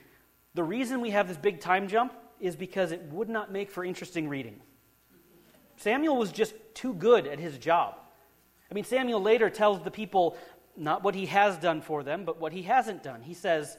the 0.56 0.64
reason 0.64 1.02
we 1.02 1.12
have 1.12 1.28
this 1.28 1.38
big 1.38 1.60
time 1.62 1.88
jump 1.88 2.14
is 2.40 2.56
because 2.56 2.92
it 2.92 3.02
would 3.12 3.30
not 3.30 3.52
make 3.52 3.72
for 3.72 3.84
interesting 3.84 4.28
reading. 4.30 4.60
Samuel 5.78 6.18
was 6.18 6.32
just 6.32 6.54
too 6.74 6.94
good 6.94 7.28
at 7.28 7.40
his 7.40 7.58
job. 7.58 7.96
I 8.70 8.74
mean, 8.74 8.84
Samuel 8.84 9.22
later 9.22 9.50
tells 9.50 9.82
the 9.84 9.92
people 9.92 10.38
not 10.76 11.04
what 11.04 11.16
he 11.16 11.28
has 11.28 11.58
done 11.58 11.82
for 11.82 12.04
them, 12.04 12.26
but 12.26 12.40
what 12.40 12.54
he 12.54 12.64
hasn't 12.64 13.04
done. 13.04 13.22
He 13.22 13.34
says, 13.34 13.78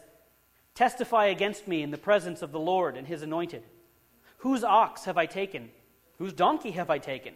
Testify 0.75 1.27
against 1.27 1.67
me 1.67 1.83
in 1.83 1.91
the 1.91 1.99
presence 1.99 2.41
of 2.41 2.53
the 2.53 2.61
Lord 2.61 2.97
and 2.97 3.07
his 3.07 3.23
anointed. 3.23 3.65
Whose 4.39 4.63
ox 4.63 5.05
have 5.05 5.19
I 5.19 5.27
taken? 5.27 5.71
Whose 6.19 6.33
donkey 6.33 6.71
have 6.73 6.91
I 6.91 6.99
taken? 6.99 7.35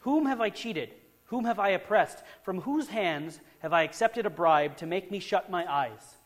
Whom 0.00 0.26
have 0.26 0.40
I 0.40 0.50
cheated? 0.50 0.94
Whom 1.26 1.44
have 1.44 1.58
I 1.58 1.70
oppressed? 1.70 2.22
From 2.42 2.60
whose 2.60 2.88
hands 2.88 3.40
have 3.60 3.72
I 3.72 3.82
accepted 3.82 4.26
a 4.26 4.30
bribe 4.30 4.76
to 4.76 4.86
make 4.86 5.10
me 5.10 5.18
shut 5.18 5.50
my 5.50 5.70
eyes? 5.70 6.18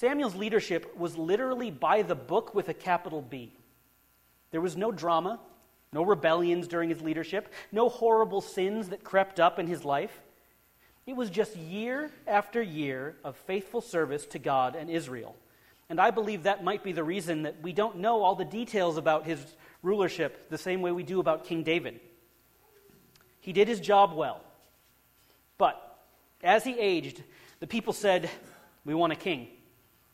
Samuel's 0.00 0.34
leadership 0.34 0.96
was 0.96 1.18
literally 1.18 1.70
by 1.70 2.00
the 2.00 2.14
book 2.14 2.54
with 2.54 2.70
a 2.70 2.74
capital 2.74 3.20
B. 3.20 3.52
There 4.50 4.62
was 4.62 4.74
no 4.74 4.90
drama, 4.90 5.38
no 5.92 6.02
rebellions 6.02 6.68
during 6.68 6.88
his 6.88 7.02
leadership, 7.02 7.52
no 7.70 7.90
horrible 7.90 8.40
sins 8.40 8.88
that 8.88 9.04
crept 9.04 9.38
up 9.38 9.58
in 9.58 9.66
his 9.66 9.84
life. 9.84 10.22
It 11.04 11.16
was 11.16 11.28
just 11.28 11.54
year 11.54 12.10
after 12.26 12.62
year 12.62 13.16
of 13.22 13.36
faithful 13.36 13.82
service 13.82 14.24
to 14.28 14.38
God 14.38 14.74
and 14.74 14.88
Israel. 14.88 15.36
And 15.90 16.00
I 16.00 16.12
believe 16.12 16.44
that 16.44 16.64
might 16.64 16.82
be 16.82 16.92
the 16.92 17.04
reason 17.04 17.42
that 17.42 17.60
we 17.60 17.74
don't 17.74 17.98
know 17.98 18.22
all 18.22 18.36
the 18.36 18.44
details 18.46 18.96
about 18.96 19.26
his 19.26 19.44
rulership 19.82 20.48
the 20.48 20.56
same 20.56 20.80
way 20.80 20.92
we 20.92 21.02
do 21.02 21.20
about 21.20 21.44
King 21.44 21.62
David. 21.62 22.00
He 23.40 23.52
did 23.52 23.68
his 23.68 23.80
job 23.80 24.14
well. 24.14 24.40
But 25.58 25.76
as 26.42 26.64
he 26.64 26.78
aged, 26.78 27.22
the 27.58 27.66
people 27.66 27.92
said, 27.92 28.30
We 28.86 28.94
want 28.94 29.12
a 29.12 29.16
king. 29.16 29.48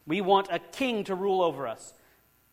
We 0.07 0.21
want 0.21 0.49
a 0.51 0.59
king 0.59 1.05
to 1.05 1.15
rule 1.15 1.43
over 1.43 1.67
us. 1.67 1.93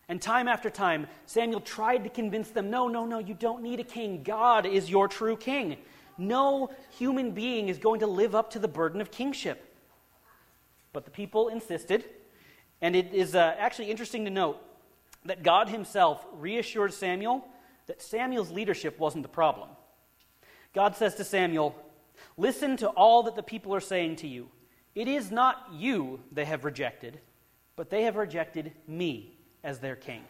And 0.10 0.22
time 0.22 0.48
after 0.48 0.70
time, 0.70 1.08
Samuel 1.26 1.62
tried 1.62 2.04
to 2.04 2.10
convince 2.10 2.50
them 2.50 2.70
no, 2.70 2.88
no, 2.88 3.06
no, 3.06 3.20
you 3.20 3.34
don't 3.34 3.64
need 3.64 3.80
a 3.80 3.84
king. 3.84 4.24
God 4.24 4.66
is 4.66 4.90
your 4.90 5.08
true 5.08 5.38
king. 5.38 5.78
No 6.18 6.70
human 6.98 7.32
being 7.32 7.70
is 7.70 7.78
going 7.78 8.02
to 8.02 8.08
live 8.08 8.36
up 8.36 8.52
to 8.52 8.60
the 8.60 8.68
burden 8.68 9.02
of 9.02 9.12
kingship. 9.12 9.76
But 10.92 11.06
the 11.06 11.12
people 11.12 11.48
insisted. 11.48 12.06
And 12.82 12.96
it 12.96 13.14
is 13.14 13.34
uh, 13.34 13.56
actually 13.58 13.90
interesting 13.90 14.26
to 14.26 14.32
note 14.32 14.62
that 15.26 15.42
God 15.42 15.70
himself 15.70 16.26
reassured 16.34 16.94
Samuel 16.94 17.48
that 17.88 18.02
Samuel's 18.02 18.52
leadership 18.52 19.00
wasn't 19.00 19.24
the 19.24 19.30
problem. 19.30 19.70
God 20.74 20.96
says 20.96 21.16
to 21.16 21.24
Samuel, 21.24 21.76
Listen 22.38 22.78
to 22.78 22.88
all 22.90 23.24
that 23.24 23.36
the 23.36 23.44
people 23.44 23.74
are 23.76 23.82
saying 23.82 24.18
to 24.18 24.28
you. 24.28 24.50
It 24.96 25.08
is 25.08 25.32
not 25.32 25.68
you 25.74 26.20
they 26.32 26.46
have 26.46 26.66
rejected 26.66 27.20
but 27.76 27.90
they 27.90 28.04
have 28.04 28.16
rejected 28.16 28.72
me 28.88 29.38
as 29.64 29.80
their 29.80 29.96
king. 29.96 30.24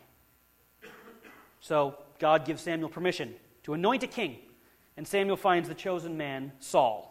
So 1.59 1.97
God 2.19 2.45
gives 2.45 2.61
Samuel 2.61 2.89
permission 2.89 3.33
to 3.63 3.73
anoint 3.73 4.03
a 4.03 4.07
king, 4.07 4.37
and 4.97 5.07
Samuel 5.07 5.37
finds 5.37 5.69
the 5.69 5.75
chosen 5.75 6.17
man, 6.17 6.51
Saul. 6.59 7.09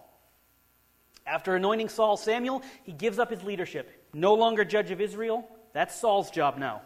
After 1.27 1.55
anointing 1.55 1.89
Saul, 1.89 2.17
Samuel, 2.17 2.63
he 2.83 2.93
gives 2.93 3.19
up 3.19 3.31
his 3.31 3.43
leadership. 3.43 4.09
No 4.13 4.35
longer 4.35 4.65
judge 4.65 4.91
of 4.91 5.01
Israel, 5.01 5.49
that's 5.73 5.99
Saul's 5.99 6.31
job 6.31 6.59
now. 6.59 6.83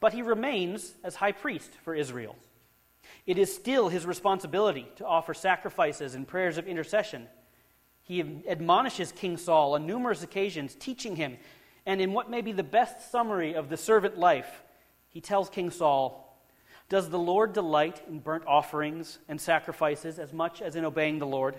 But 0.00 0.14
he 0.14 0.22
remains 0.22 0.94
as 1.04 1.14
high 1.14 1.32
priest 1.32 1.70
for 1.84 1.94
Israel. 1.94 2.36
It 3.26 3.38
is 3.38 3.54
still 3.54 3.88
his 3.88 4.06
responsibility 4.06 4.88
to 4.96 5.06
offer 5.06 5.34
sacrifices 5.34 6.14
and 6.14 6.26
prayers 6.26 6.58
of 6.58 6.66
intercession. 6.66 7.28
He 8.02 8.42
admonishes 8.48 9.12
King 9.12 9.36
Saul 9.36 9.74
on 9.74 9.86
numerous 9.86 10.22
occasions, 10.22 10.74
teaching 10.74 11.16
him 11.16 11.36
and 11.90 12.00
in 12.00 12.12
what 12.12 12.30
may 12.30 12.40
be 12.40 12.52
the 12.52 12.62
best 12.62 13.10
summary 13.10 13.54
of 13.54 13.68
the 13.68 13.76
servant 13.76 14.16
life, 14.16 14.62
he 15.08 15.20
tells 15.20 15.50
King 15.50 15.72
Saul, 15.72 16.40
Does 16.88 17.10
the 17.10 17.18
Lord 17.18 17.52
delight 17.52 18.00
in 18.08 18.20
burnt 18.20 18.44
offerings 18.46 19.18
and 19.28 19.40
sacrifices 19.40 20.20
as 20.20 20.32
much 20.32 20.62
as 20.62 20.76
in 20.76 20.84
obeying 20.84 21.18
the 21.18 21.26
Lord? 21.26 21.56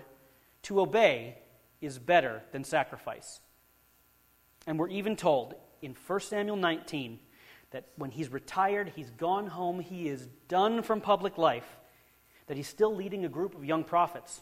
To 0.62 0.80
obey 0.80 1.36
is 1.82 1.98
better 1.98 2.40
than 2.50 2.64
sacrifice. 2.64 3.40
And 4.66 4.78
we're 4.78 4.88
even 4.88 5.16
told 5.16 5.54
in 5.82 5.94
1 6.06 6.20
Samuel 6.20 6.56
19 6.56 7.18
that 7.72 7.88
when 7.96 8.10
he's 8.10 8.32
retired, 8.32 8.90
he's 8.96 9.10
gone 9.10 9.48
home, 9.48 9.80
he 9.80 10.08
is 10.08 10.30
done 10.48 10.82
from 10.82 11.02
public 11.02 11.36
life, 11.36 11.76
that 12.46 12.56
he's 12.56 12.68
still 12.68 12.96
leading 12.96 13.26
a 13.26 13.28
group 13.28 13.54
of 13.54 13.66
young 13.66 13.84
prophets. 13.84 14.40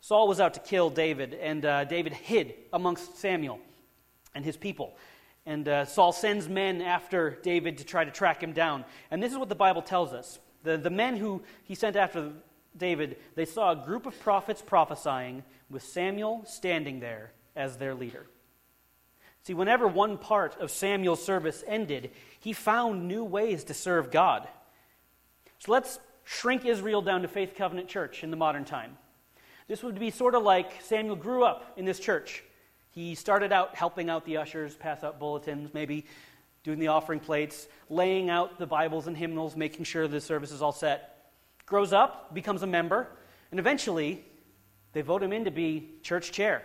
Saul 0.00 0.28
was 0.28 0.38
out 0.38 0.54
to 0.54 0.60
kill 0.60 0.90
David, 0.90 1.34
and 1.34 1.64
uh, 1.64 1.82
David 1.86 2.12
hid 2.12 2.54
amongst 2.72 3.18
Samuel 3.18 3.58
and 4.34 4.44
his 4.44 4.56
people. 4.56 4.96
And 5.46 5.66
uh, 5.68 5.84
Saul 5.84 6.12
sends 6.12 6.48
men 6.48 6.82
after 6.82 7.38
David 7.42 7.78
to 7.78 7.84
try 7.84 8.04
to 8.04 8.10
track 8.10 8.42
him 8.42 8.52
down. 8.52 8.84
And 9.10 9.22
this 9.22 9.32
is 9.32 9.38
what 9.38 9.48
the 9.48 9.54
Bible 9.54 9.82
tells 9.82 10.12
us. 10.12 10.38
The, 10.62 10.76
the 10.76 10.90
men 10.90 11.16
who 11.16 11.42
he 11.64 11.74
sent 11.74 11.96
after 11.96 12.32
David, 12.76 13.16
they 13.34 13.46
saw 13.46 13.72
a 13.72 13.76
group 13.76 14.06
of 14.06 14.18
prophets 14.20 14.62
prophesying 14.62 15.42
with 15.70 15.82
Samuel 15.82 16.44
standing 16.46 17.00
there 17.00 17.32
as 17.56 17.78
their 17.78 17.94
leader. 17.94 18.26
See, 19.42 19.54
whenever 19.54 19.88
one 19.88 20.18
part 20.18 20.60
of 20.60 20.70
Samuel's 20.70 21.24
service 21.24 21.64
ended, 21.66 22.10
he 22.38 22.52
found 22.52 23.08
new 23.08 23.24
ways 23.24 23.64
to 23.64 23.74
serve 23.74 24.10
God. 24.10 24.46
So 25.58 25.72
let's 25.72 25.98
shrink 26.24 26.64
Israel 26.64 27.00
down 27.00 27.22
to 27.22 27.28
Faith 27.28 27.54
Covenant 27.56 27.88
Church 27.88 28.22
in 28.22 28.30
the 28.30 28.36
modern 28.36 28.64
time. 28.64 28.98
This 29.66 29.82
would 29.82 29.98
be 29.98 30.10
sort 30.10 30.34
of 30.34 30.42
like 30.42 30.82
Samuel 30.82 31.16
grew 31.16 31.44
up 31.44 31.72
in 31.76 31.84
this 31.84 32.00
church. 32.00 32.44
He 32.90 33.14
started 33.14 33.52
out 33.52 33.74
helping 33.74 34.10
out 34.10 34.24
the 34.24 34.38
ushers, 34.38 34.74
pass 34.74 35.04
out 35.04 35.18
bulletins, 35.18 35.72
maybe 35.72 36.06
doing 36.62 36.78
the 36.78 36.88
offering 36.88 37.20
plates, 37.20 37.68
laying 37.88 38.28
out 38.28 38.58
the 38.58 38.66
Bibles 38.66 39.06
and 39.06 39.16
hymnals, 39.16 39.56
making 39.56 39.84
sure 39.84 40.08
the 40.08 40.20
service 40.20 40.50
is 40.50 40.60
all 40.60 40.72
set. 40.72 41.30
Grows 41.66 41.92
up, 41.92 42.34
becomes 42.34 42.62
a 42.62 42.66
member, 42.66 43.08
and 43.50 43.60
eventually 43.60 44.24
they 44.92 45.02
vote 45.02 45.22
him 45.22 45.32
in 45.32 45.44
to 45.44 45.50
be 45.50 45.88
church 46.02 46.32
chair. 46.32 46.62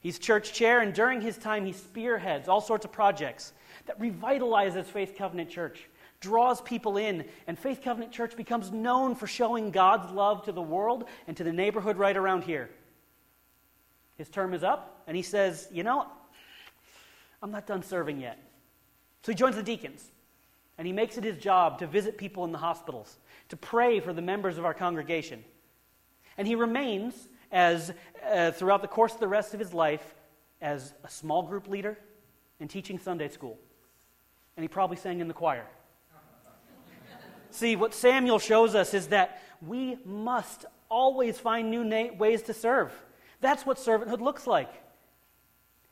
He's 0.00 0.18
church 0.18 0.52
chair, 0.52 0.80
and 0.80 0.94
during 0.94 1.20
his 1.20 1.36
time, 1.36 1.66
he 1.66 1.72
spearheads 1.72 2.48
all 2.48 2.60
sorts 2.60 2.84
of 2.84 2.92
projects 2.92 3.52
that 3.86 4.00
revitalizes 4.00 4.84
Faith 4.84 5.14
Covenant 5.18 5.50
Church, 5.50 5.88
draws 6.20 6.60
people 6.60 6.96
in, 6.96 7.24
and 7.46 7.58
Faith 7.58 7.80
Covenant 7.82 8.12
Church 8.12 8.36
becomes 8.36 8.70
known 8.70 9.14
for 9.14 9.26
showing 9.26 9.70
God's 9.70 10.10
love 10.12 10.44
to 10.44 10.52
the 10.52 10.62
world 10.62 11.04
and 11.26 11.36
to 11.36 11.44
the 11.44 11.52
neighborhood 11.52 11.96
right 11.98 12.16
around 12.16 12.44
here. 12.44 12.70
His 14.16 14.28
term 14.28 14.54
is 14.54 14.64
up, 14.64 15.02
and 15.06 15.16
he 15.16 15.22
says, 15.22 15.68
You 15.70 15.82
know, 15.82 16.06
I'm 17.42 17.50
not 17.50 17.66
done 17.66 17.82
serving 17.82 18.20
yet. 18.20 18.38
So 19.22 19.32
he 19.32 19.36
joins 19.36 19.56
the 19.56 19.62
deacons, 19.62 20.04
and 20.78 20.86
he 20.86 20.92
makes 20.92 21.18
it 21.18 21.24
his 21.24 21.36
job 21.36 21.78
to 21.80 21.86
visit 21.86 22.16
people 22.16 22.44
in 22.44 22.52
the 22.52 22.58
hospitals, 22.58 23.18
to 23.48 23.56
pray 23.56 24.00
for 24.00 24.12
the 24.12 24.22
members 24.22 24.58
of 24.58 24.64
our 24.64 24.74
congregation. 24.74 25.44
And 26.38 26.46
he 26.46 26.54
remains 26.54 27.28
as, 27.52 27.92
uh, 28.30 28.50
throughout 28.52 28.82
the 28.82 28.88
course 28.88 29.14
of 29.14 29.20
the 29.20 29.28
rest 29.28 29.54
of 29.54 29.60
his 29.60 29.72
life, 29.72 30.14
as 30.60 30.94
a 31.04 31.08
small 31.10 31.42
group 31.42 31.68
leader 31.68 31.98
and 32.60 32.70
teaching 32.70 32.98
Sunday 32.98 33.28
school. 33.28 33.58
And 34.56 34.64
he 34.64 34.68
probably 34.68 34.96
sang 34.96 35.20
in 35.20 35.28
the 35.28 35.34
choir. 35.34 35.66
See, 37.50 37.76
what 37.76 37.94
Samuel 37.94 38.38
shows 38.38 38.74
us 38.74 38.94
is 38.94 39.08
that 39.08 39.42
we 39.66 39.96
must 40.04 40.66
always 40.90 41.38
find 41.38 41.70
new 41.70 41.84
na- 41.84 42.12
ways 42.14 42.42
to 42.42 42.54
serve. 42.54 42.92
That's 43.40 43.66
what 43.66 43.78
servanthood 43.78 44.20
looks 44.20 44.46
like. 44.46 44.70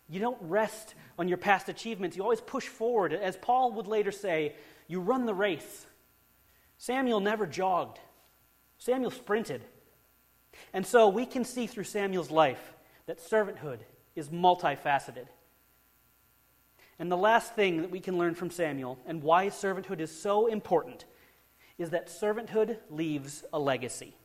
You 0.08 0.20
don't 0.20 0.38
rest 0.40 0.94
on 1.18 1.28
your 1.28 1.38
past 1.38 1.68
achievements, 1.68 2.16
you 2.16 2.22
always 2.22 2.40
push 2.40 2.66
forward. 2.66 3.12
As 3.12 3.36
Paul 3.36 3.72
would 3.72 3.86
later 3.86 4.12
say, 4.12 4.54
you 4.86 5.00
run 5.00 5.26
the 5.26 5.34
race. 5.34 5.86
Samuel 6.76 7.20
never 7.20 7.46
jogged, 7.46 8.00
Samuel 8.78 9.10
sprinted. 9.10 9.62
And 10.72 10.86
so 10.86 11.08
we 11.08 11.26
can 11.26 11.44
see 11.44 11.66
through 11.66 11.84
Samuel's 11.84 12.30
life 12.30 12.74
that 13.06 13.18
servanthood 13.18 13.80
is 14.14 14.28
multifaceted. 14.28 15.26
And 16.98 17.10
the 17.10 17.16
last 17.16 17.54
thing 17.54 17.82
that 17.82 17.90
we 17.90 18.00
can 18.00 18.18
learn 18.18 18.34
from 18.34 18.50
Samuel 18.50 18.98
and 19.06 19.22
why 19.22 19.48
servanthood 19.48 20.00
is 20.00 20.16
so 20.16 20.46
important 20.46 21.04
is 21.76 21.90
that 21.90 22.08
servanthood 22.08 22.76
leaves 22.88 23.44
a 23.52 23.58
legacy. 23.58 24.16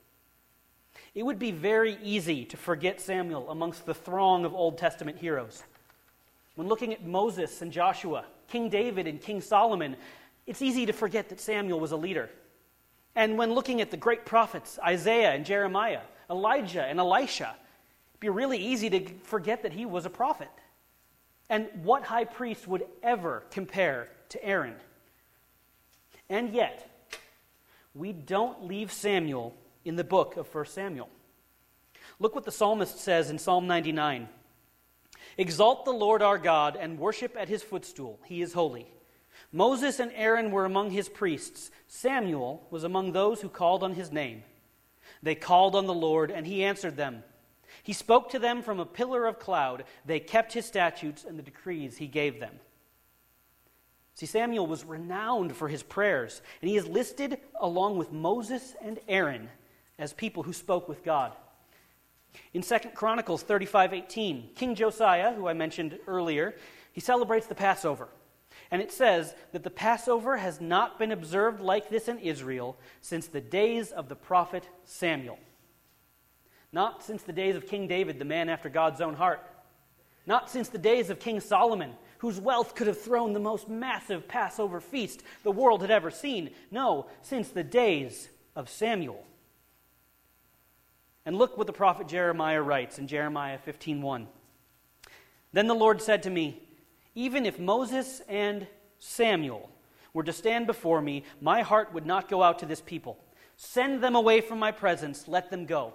It 1.15 1.23
would 1.23 1.39
be 1.39 1.51
very 1.51 1.97
easy 2.03 2.45
to 2.45 2.57
forget 2.57 3.01
Samuel 3.01 3.49
amongst 3.49 3.85
the 3.85 3.93
throng 3.93 4.45
of 4.45 4.53
Old 4.53 4.77
Testament 4.77 5.17
heroes. 5.17 5.63
When 6.55 6.67
looking 6.67 6.93
at 6.93 7.05
Moses 7.05 7.61
and 7.61 7.71
Joshua, 7.71 8.25
King 8.47 8.69
David 8.69 9.07
and 9.07 9.21
King 9.21 9.41
Solomon, 9.41 9.95
it's 10.45 10.61
easy 10.61 10.85
to 10.85 10.93
forget 10.93 11.29
that 11.29 11.39
Samuel 11.39 11.79
was 11.79 11.91
a 11.91 11.97
leader. 11.97 12.29
And 13.15 13.37
when 13.37 13.53
looking 13.53 13.81
at 13.81 13.91
the 13.91 13.97
great 13.97 14.25
prophets, 14.25 14.77
Isaiah 14.85 15.31
and 15.31 15.45
Jeremiah, 15.45 16.01
Elijah 16.29 16.83
and 16.83 16.99
Elisha, 16.99 17.55
It'd 18.19 18.33
be 18.33 18.35
really 18.35 18.57
easy 18.57 18.89
to 18.89 19.07
forget 19.23 19.63
that 19.63 19.71
he 19.71 19.85
was 19.85 20.05
a 20.05 20.09
prophet. 20.09 20.49
And 21.49 21.69
what 21.83 22.03
high 22.03 22.25
priest 22.25 22.67
would 22.67 22.83
ever 23.01 23.43
compare 23.49 24.09
to 24.29 24.43
Aaron? 24.43 24.75
And 26.29 26.53
yet, 26.53 26.85
we 27.95 28.11
don't 28.11 28.65
leave 28.65 28.91
Samuel 28.91 29.55
in 29.85 29.95
the 29.95 30.03
book 30.03 30.37
of 30.37 30.53
1 30.53 30.65
Samuel. 30.65 31.09
Look 32.19 32.35
what 32.35 32.45
the 32.45 32.51
psalmist 32.51 32.99
says 32.99 33.29
in 33.29 33.39
Psalm 33.39 33.67
99 33.67 34.27
Exalt 35.37 35.85
the 35.85 35.91
Lord 35.91 36.21
our 36.21 36.37
God 36.37 36.75
and 36.75 36.99
worship 36.99 37.35
at 37.37 37.47
his 37.47 37.63
footstool. 37.63 38.19
He 38.25 38.41
is 38.41 38.53
holy. 38.53 38.87
Moses 39.53 39.99
and 39.99 40.11
Aaron 40.13 40.51
were 40.51 40.65
among 40.65 40.91
his 40.91 41.07
priests. 41.07 41.71
Samuel 41.87 42.67
was 42.69 42.83
among 42.83 43.11
those 43.11 43.41
who 43.41 43.47
called 43.47 43.81
on 43.81 43.93
his 43.93 44.11
name. 44.11 44.43
They 45.23 45.35
called 45.35 45.75
on 45.75 45.87
the 45.87 45.93
Lord, 45.93 46.29
and 46.29 46.45
he 46.45 46.63
answered 46.63 46.97
them. 46.97 47.23
He 47.83 47.93
spoke 47.93 48.29
to 48.31 48.39
them 48.39 48.61
from 48.61 48.79
a 48.79 48.85
pillar 48.85 49.25
of 49.25 49.39
cloud. 49.39 49.85
They 50.05 50.19
kept 50.19 50.53
his 50.53 50.65
statutes 50.65 51.23
and 51.23 51.39
the 51.39 51.43
decrees 51.43 51.97
he 51.97 52.07
gave 52.07 52.39
them. 52.39 52.59
See, 54.15 54.25
Samuel 54.25 54.67
was 54.67 54.83
renowned 54.83 55.55
for 55.55 55.69
his 55.69 55.83
prayers, 55.83 56.41
and 56.61 56.69
he 56.69 56.75
is 56.75 56.85
listed 56.85 57.39
along 57.59 57.97
with 57.97 58.11
Moses 58.11 58.75
and 58.81 58.99
Aaron 59.07 59.49
as 59.99 60.13
people 60.13 60.43
who 60.43 60.53
spoke 60.53 60.89
with 60.89 61.03
God. 61.03 61.33
In 62.53 62.63
2 62.63 62.95
Chronicles 62.95 63.43
35:18, 63.43 64.55
King 64.55 64.73
Josiah, 64.73 65.33
who 65.33 65.47
I 65.47 65.53
mentioned 65.53 65.99
earlier, 66.07 66.55
he 66.91 67.01
celebrates 67.01 67.45
the 67.45 67.55
Passover. 67.55 68.07
And 68.71 68.81
it 68.81 68.91
says 68.91 69.35
that 69.51 69.63
the 69.63 69.69
Passover 69.69 70.37
has 70.37 70.61
not 70.61 70.99
been 70.99 71.11
observed 71.11 71.59
like 71.59 71.89
this 71.89 72.07
in 72.07 72.19
Israel 72.19 72.77
since 73.01 73.27
the 73.27 73.41
days 73.41 73.91
of 73.91 74.09
the 74.09 74.15
prophet 74.15 74.67
Samuel. 74.83 75.39
Not 76.71 77.03
since 77.03 77.23
the 77.23 77.33
days 77.33 77.55
of 77.55 77.67
King 77.67 77.87
David, 77.87 78.19
the 78.19 78.25
man 78.25 78.47
after 78.47 78.69
God's 78.69 79.01
own 79.01 79.15
heart. 79.15 79.41
Not 80.27 80.51
since 80.51 80.69
the 80.69 80.77
days 80.77 81.09
of 81.09 81.19
King 81.19 81.39
Solomon, 81.39 81.95
whose 82.19 82.39
wealth 82.39 82.75
could 82.75 82.85
have 82.85 83.01
thrown 83.01 83.33
the 83.33 83.39
most 83.39 83.67
massive 83.67 84.27
Passover 84.27 84.79
feast 84.79 85.23
the 85.43 85.51
world 85.51 85.81
had 85.81 85.89
ever 85.89 86.11
seen. 86.11 86.51
No, 86.69 87.07
since 87.23 87.49
the 87.49 87.63
days 87.63 88.29
of 88.55 88.69
Samuel. 88.69 89.25
And 91.29 91.37
look 91.37 91.59
what 91.59 91.67
the 91.67 91.73
prophet 91.73 92.07
Jeremiah 92.07 92.59
writes 92.59 92.97
in 92.97 93.05
Jeremiah 93.05 93.59
15:1. 93.59 94.27
Then 95.53 95.67
the 95.67 95.75
Lord 95.75 96.01
said 96.01 96.23
to 96.23 96.31
me, 96.31 96.67
even 97.13 97.45
if 97.45 97.59
Moses 97.59 98.21
and 98.21 98.65
Samuel 98.97 99.69
were 100.11 100.23
to 100.23 100.33
stand 100.33 100.65
before 100.65 101.01
me, 101.01 101.23
my 101.39 101.61
heart 101.61 101.93
would 101.93 102.07
not 102.07 102.29
go 102.29 102.41
out 102.41 102.57
to 102.57 102.65
this 102.65 102.81
people. 102.81 103.23
Send 103.57 104.01
them 104.01 104.15
away 104.15 104.41
from 104.41 104.57
my 104.57 104.71
presence, 104.71 105.27
let 105.27 105.51
them 105.51 105.67
go. 105.67 105.93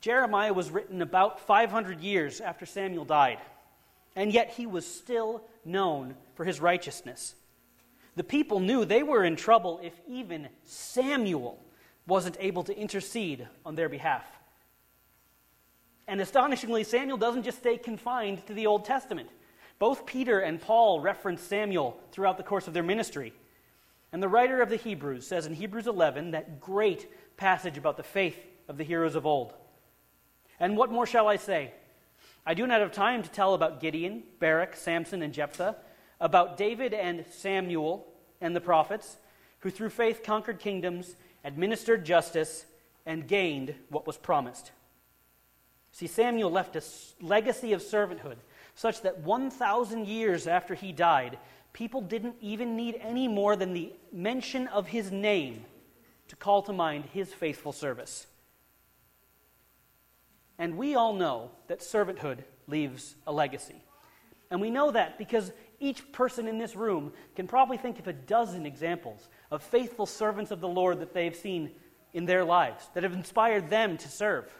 Jeremiah 0.00 0.52
was 0.52 0.70
written 0.70 1.02
about 1.02 1.40
500 1.40 2.00
years 2.00 2.40
after 2.40 2.66
Samuel 2.66 3.04
died, 3.04 3.40
and 4.14 4.32
yet 4.32 4.50
he 4.50 4.64
was 4.64 4.86
still 4.86 5.42
known 5.64 6.14
for 6.36 6.44
his 6.44 6.60
righteousness. 6.60 7.34
The 8.14 8.22
people 8.22 8.60
knew 8.60 8.84
they 8.84 9.02
were 9.02 9.24
in 9.24 9.34
trouble 9.34 9.80
if 9.82 10.00
even 10.06 10.50
Samuel 10.62 11.58
wasn't 12.08 12.36
able 12.40 12.64
to 12.64 12.76
intercede 12.76 13.46
on 13.64 13.76
their 13.76 13.88
behalf. 13.88 14.24
And 16.08 16.20
astonishingly, 16.20 16.82
Samuel 16.84 17.18
doesn't 17.18 17.42
just 17.42 17.58
stay 17.58 17.76
confined 17.76 18.44
to 18.46 18.54
the 18.54 18.66
Old 18.66 18.86
Testament. 18.86 19.28
Both 19.78 20.06
Peter 20.06 20.40
and 20.40 20.60
Paul 20.60 21.00
reference 21.00 21.42
Samuel 21.42 22.00
throughout 22.10 22.38
the 22.38 22.42
course 22.42 22.66
of 22.66 22.72
their 22.72 22.82
ministry. 22.82 23.34
And 24.10 24.22
the 24.22 24.28
writer 24.28 24.62
of 24.62 24.70
the 24.70 24.76
Hebrews 24.76 25.26
says 25.26 25.44
in 25.44 25.54
Hebrews 25.54 25.86
11 25.86 26.30
that 26.30 26.60
great 26.60 27.36
passage 27.36 27.76
about 27.76 27.98
the 27.98 28.02
faith 28.02 28.38
of 28.68 28.78
the 28.78 28.84
heroes 28.84 29.14
of 29.14 29.26
old. 29.26 29.52
And 30.58 30.76
what 30.76 30.90
more 30.90 31.06
shall 31.06 31.28
I 31.28 31.36
say? 31.36 31.72
I 32.46 32.54
do 32.54 32.66
not 32.66 32.80
have 32.80 32.92
time 32.92 33.22
to 33.22 33.30
tell 33.30 33.52
about 33.52 33.80
Gideon, 33.80 34.22
Barak, 34.40 34.74
Samson, 34.76 35.20
and 35.20 35.34
Jephthah, 35.34 35.76
about 36.20 36.56
David 36.56 36.94
and 36.94 37.26
Samuel 37.30 38.06
and 38.40 38.56
the 38.56 38.60
prophets, 38.60 39.18
who 39.60 39.70
through 39.70 39.90
faith 39.90 40.22
conquered 40.22 40.58
kingdoms, 40.58 41.16
administered 41.44 42.04
justice, 42.04 42.66
and 43.06 43.26
gained 43.26 43.74
what 43.88 44.06
was 44.06 44.16
promised. 44.16 44.72
See, 45.92 46.06
Samuel 46.06 46.50
left 46.50 46.76
a 46.76 46.82
legacy 47.20 47.72
of 47.72 47.82
servanthood 47.82 48.36
such 48.74 49.02
that 49.02 49.20
1,000 49.20 50.06
years 50.06 50.46
after 50.46 50.74
he 50.74 50.92
died, 50.92 51.38
people 51.72 52.00
didn't 52.00 52.36
even 52.40 52.76
need 52.76 53.00
any 53.00 53.26
more 53.26 53.56
than 53.56 53.72
the 53.72 53.92
mention 54.12 54.68
of 54.68 54.86
his 54.86 55.10
name 55.10 55.64
to 56.28 56.36
call 56.36 56.62
to 56.62 56.72
mind 56.72 57.04
his 57.12 57.32
faithful 57.32 57.72
service. 57.72 58.26
And 60.58 60.76
we 60.76 60.94
all 60.94 61.14
know 61.14 61.50
that 61.68 61.80
servanthood 61.80 62.44
leaves 62.66 63.14
a 63.26 63.32
legacy. 63.32 63.82
And 64.50 64.60
we 64.60 64.70
know 64.70 64.90
that 64.90 65.18
because 65.18 65.52
each 65.80 66.10
person 66.12 66.48
in 66.48 66.58
this 66.58 66.74
room 66.74 67.12
can 67.36 67.46
probably 67.46 67.76
think 67.76 67.98
of 67.98 68.08
a 68.08 68.12
dozen 68.12 68.66
examples 68.66 69.28
of 69.50 69.62
faithful 69.62 70.06
servants 70.06 70.50
of 70.50 70.60
the 70.60 70.68
Lord 70.68 71.00
that 71.00 71.14
they've 71.14 71.34
seen 71.34 71.70
in 72.12 72.26
their 72.26 72.44
lives, 72.44 72.88
that 72.94 73.02
have 73.02 73.12
inspired 73.12 73.70
them 73.70 73.96
to 73.98 74.08
serve. 74.08 74.52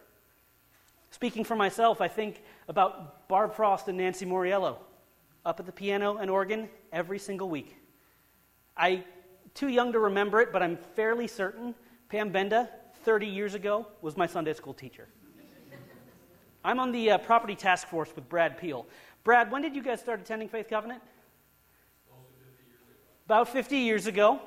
Speaking 1.10 1.44
for 1.44 1.56
myself, 1.56 2.00
I 2.00 2.08
think 2.08 2.42
about 2.68 3.28
Barb 3.28 3.54
Frost 3.54 3.88
and 3.88 3.96
Nancy 3.96 4.26
Moriello 4.26 4.76
up 5.44 5.58
at 5.58 5.66
the 5.66 5.72
piano 5.72 6.18
and 6.18 6.30
organ 6.30 6.68
every 6.92 7.18
single 7.18 7.48
week. 7.48 7.76
I 8.76 9.04
too 9.54 9.68
young 9.68 9.92
to 9.92 9.98
remember 9.98 10.40
it, 10.40 10.52
but 10.52 10.62
I'm 10.62 10.76
fairly 10.94 11.26
certain 11.26 11.74
Pam 12.08 12.30
Benda, 12.30 12.70
30 13.04 13.26
years 13.26 13.54
ago, 13.54 13.86
was 14.02 14.16
my 14.16 14.26
Sunday 14.26 14.52
school 14.52 14.74
teacher. 14.74 15.08
I'm 16.64 16.80
on 16.80 16.92
the 16.92 17.12
uh, 17.12 17.18
property 17.18 17.54
task 17.54 17.88
force 17.88 18.10
with 18.14 18.28
Brad 18.28 18.58
Peel. 18.58 18.86
Brad, 19.24 19.50
when 19.50 19.62
did 19.62 19.74
you 19.74 19.82
guys 19.82 20.00
start 20.00 20.20
attending 20.20 20.48
Faith 20.48 20.68
Covenant? 20.68 21.02
About 23.26 23.48
50 23.48 23.76
years 23.76 24.06
ago. 24.06 24.40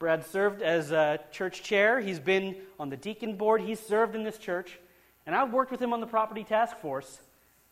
Brad 0.00 0.24
served 0.24 0.62
as 0.62 0.92
a 0.92 1.20
church 1.30 1.62
chair. 1.62 2.00
He's 2.00 2.18
been 2.18 2.56
on 2.78 2.88
the 2.88 2.96
deacon 2.96 3.36
board. 3.36 3.60
He's 3.60 3.78
served 3.78 4.14
in 4.14 4.24
this 4.24 4.38
church. 4.38 4.80
And 5.26 5.36
I've 5.36 5.52
worked 5.52 5.70
with 5.70 5.80
him 5.80 5.92
on 5.92 6.00
the 6.00 6.06
property 6.06 6.42
task 6.42 6.78
force. 6.78 7.20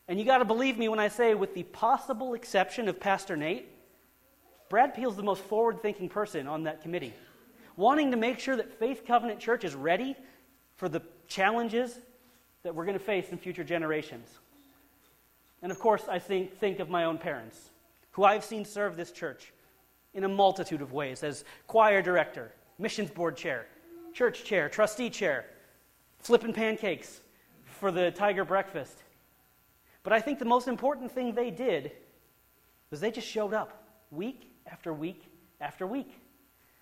And 0.08 0.18
you 0.18 0.26
got 0.26 0.38
to 0.38 0.44
believe 0.44 0.76
me 0.76 0.88
when 0.88 0.98
I 0.98 1.08
say, 1.08 1.34
with 1.34 1.54
the 1.54 1.62
possible 1.62 2.34
exception 2.34 2.86
of 2.86 3.00
Pastor 3.00 3.34
Nate, 3.34 3.70
Brad 4.68 4.94
Peel's 4.94 5.16
the 5.16 5.22
most 5.22 5.42
forward 5.44 5.80
thinking 5.80 6.10
person 6.10 6.46
on 6.46 6.64
that 6.64 6.82
committee, 6.82 7.14
wanting 7.76 8.10
to 8.10 8.18
make 8.18 8.38
sure 8.38 8.56
that 8.56 8.78
Faith 8.78 9.04
Covenant 9.06 9.40
Church 9.40 9.64
is 9.64 9.74
ready 9.74 10.14
for 10.76 10.90
the 10.90 11.00
challenges 11.28 11.98
that 12.62 12.74
we're 12.74 12.84
going 12.84 12.98
to 12.98 13.02
face 13.02 13.30
in 13.30 13.38
future 13.38 13.64
generations. 13.64 14.28
And 15.62 15.72
of 15.72 15.78
course, 15.78 16.02
I 16.06 16.18
think, 16.18 16.58
think 16.58 16.78
of 16.78 16.90
my 16.90 17.04
own 17.04 17.16
parents, 17.16 17.70
who 18.10 18.24
I've 18.24 18.44
seen 18.44 18.66
serve 18.66 18.98
this 18.98 19.12
church 19.12 19.50
in 20.18 20.24
a 20.24 20.28
multitude 20.28 20.82
of 20.82 20.92
ways 20.92 21.22
as 21.22 21.44
choir 21.68 22.02
director, 22.02 22.52
missions 22.76 23.08
board 23.08 23.36
chair, 23.36 23.66
church 24.12 24.44
chair, 24.44 24.68
trustee 24.68 25.08
chair, 25.08 25.46
flipping 26.18 26.52
pancakes, 26.52 27.20
for 27.64 27.92
the 27.92 28.10
tiger 28.10 28.44
breakfast. 28.44 29.04
But 30.02 30.12
I 30.12 30.20
think 30.20 30.40
the 30.40 30.44
most 30.44 30.66
important 30.66 31.12
thing 31.12 31.32
they 31.32 31.52
did 31.52 31.92
was 32.90 33.00
they 33.00 33.12
just 33.12 33.28
showed 33.28 33.54
up 33.54 33.84
week 34.10 34.50
after 34.66 34.92
week 34.92 35.22
after 35.60 35.86
week. 35.86 36.12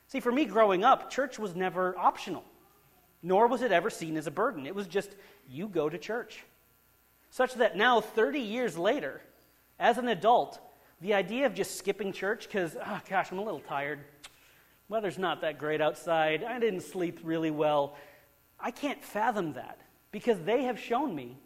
See, 0.09 0.20
for 0.20 0.33
me 0.33 0.46
growing 0.46 0.83
up, 0.83 1.11
church 1.11 1.38
was 1.38 1.55
never 1.55 1.96
optional, 1.99 2.44
nor 3.22 3.49
was 3.49 3.61
it 3.61 3.70
ever 3.70 3.90
seen 3.90 4.16
as 4.16 4.27
a 4.27 4.31
burden. 4.31 4.66
It 4.66 4.75
was 4.75 4.87
just, 4.87 5.14
you 5.46 5.68
go 5.68 5.90
to 5.90 5.99
church. 5.99 6.42
Such 7.31 7.55
that 7.57 7.77
now, 7.77 8.01
30 8.01 8.40
years 8.40 8.79
later, 8.79 9.20
as 9.79 9.99
an 9.99 10.09
adult, 10.09 10.59
the 11.01 11.15
idea 11.15 11.47
of 11.47 11.55
just 11.55 11.77
skipping 11.77 12.13
church 12.13 12.47
because, 12.47 12.77
oh 12.77 12.83
ah, 12.85 13.03
gosh, 13.09 13.31
I'm 13.31 13.39
a 13.39 13.45
little 13.45 13.61
tired. 13.61 14.01
Weather's 14.89 15.19
not 15.19 15.41
that 15.41 15.59
great 15.59 15.81
outside. 15.81 16.45
I 16.45 16.59
didn't 16.59 16.81
sleep 16.81 17.21
really 17.23 17.51
well. 17.51 17.97
I 18.59 18.71
can't 18.71 19.03
fathom 19.03 19.53
that 19.55 19.79
because 20.11 20.39
they 20.41 20.65
have 20.65 20.79
shown 20.79 21.15
me 21.15 21.37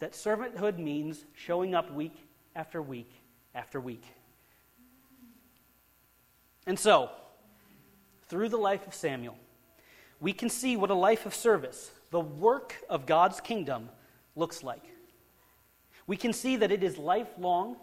that 0.00 0.12
servanthood 0.12 0.78
means 0.78 1.24
showing 1.34 1.74
up 1.74 1.92
week 1.92 2.16
after 2.56 2.82
week 2.82 3.10
after 3.54 3.80
week. 3.80 4.04
And 6.66 6.78
so, 6.78 7.10
through 8.28 8.48
the 8.48 8.56
life 8.56 8.86
of 8.86 8.94
Samuel, 8.94 9.36
we 10.20 10.32
can 10.32 10.48
see 10.48 10.76
what 10.76 10.90
a 10.90 10.94
life 10.94 11.26
of 11.26 11.34
service, 11.34 11.90
the 12.10 12.20
work 12.20 12.76
of 12.88 13.06
God's 13.06 13.40
kingdom, 13.40 13.90
looks 14.34 14.62
like. 14.62 14.82
We 16.06 16.16
can 16.16 16.32
see 16.32 16.56
that 16.56 16.72
it 16.72 16.82
is 16.82 16.98
lifelong, 16.98 17.76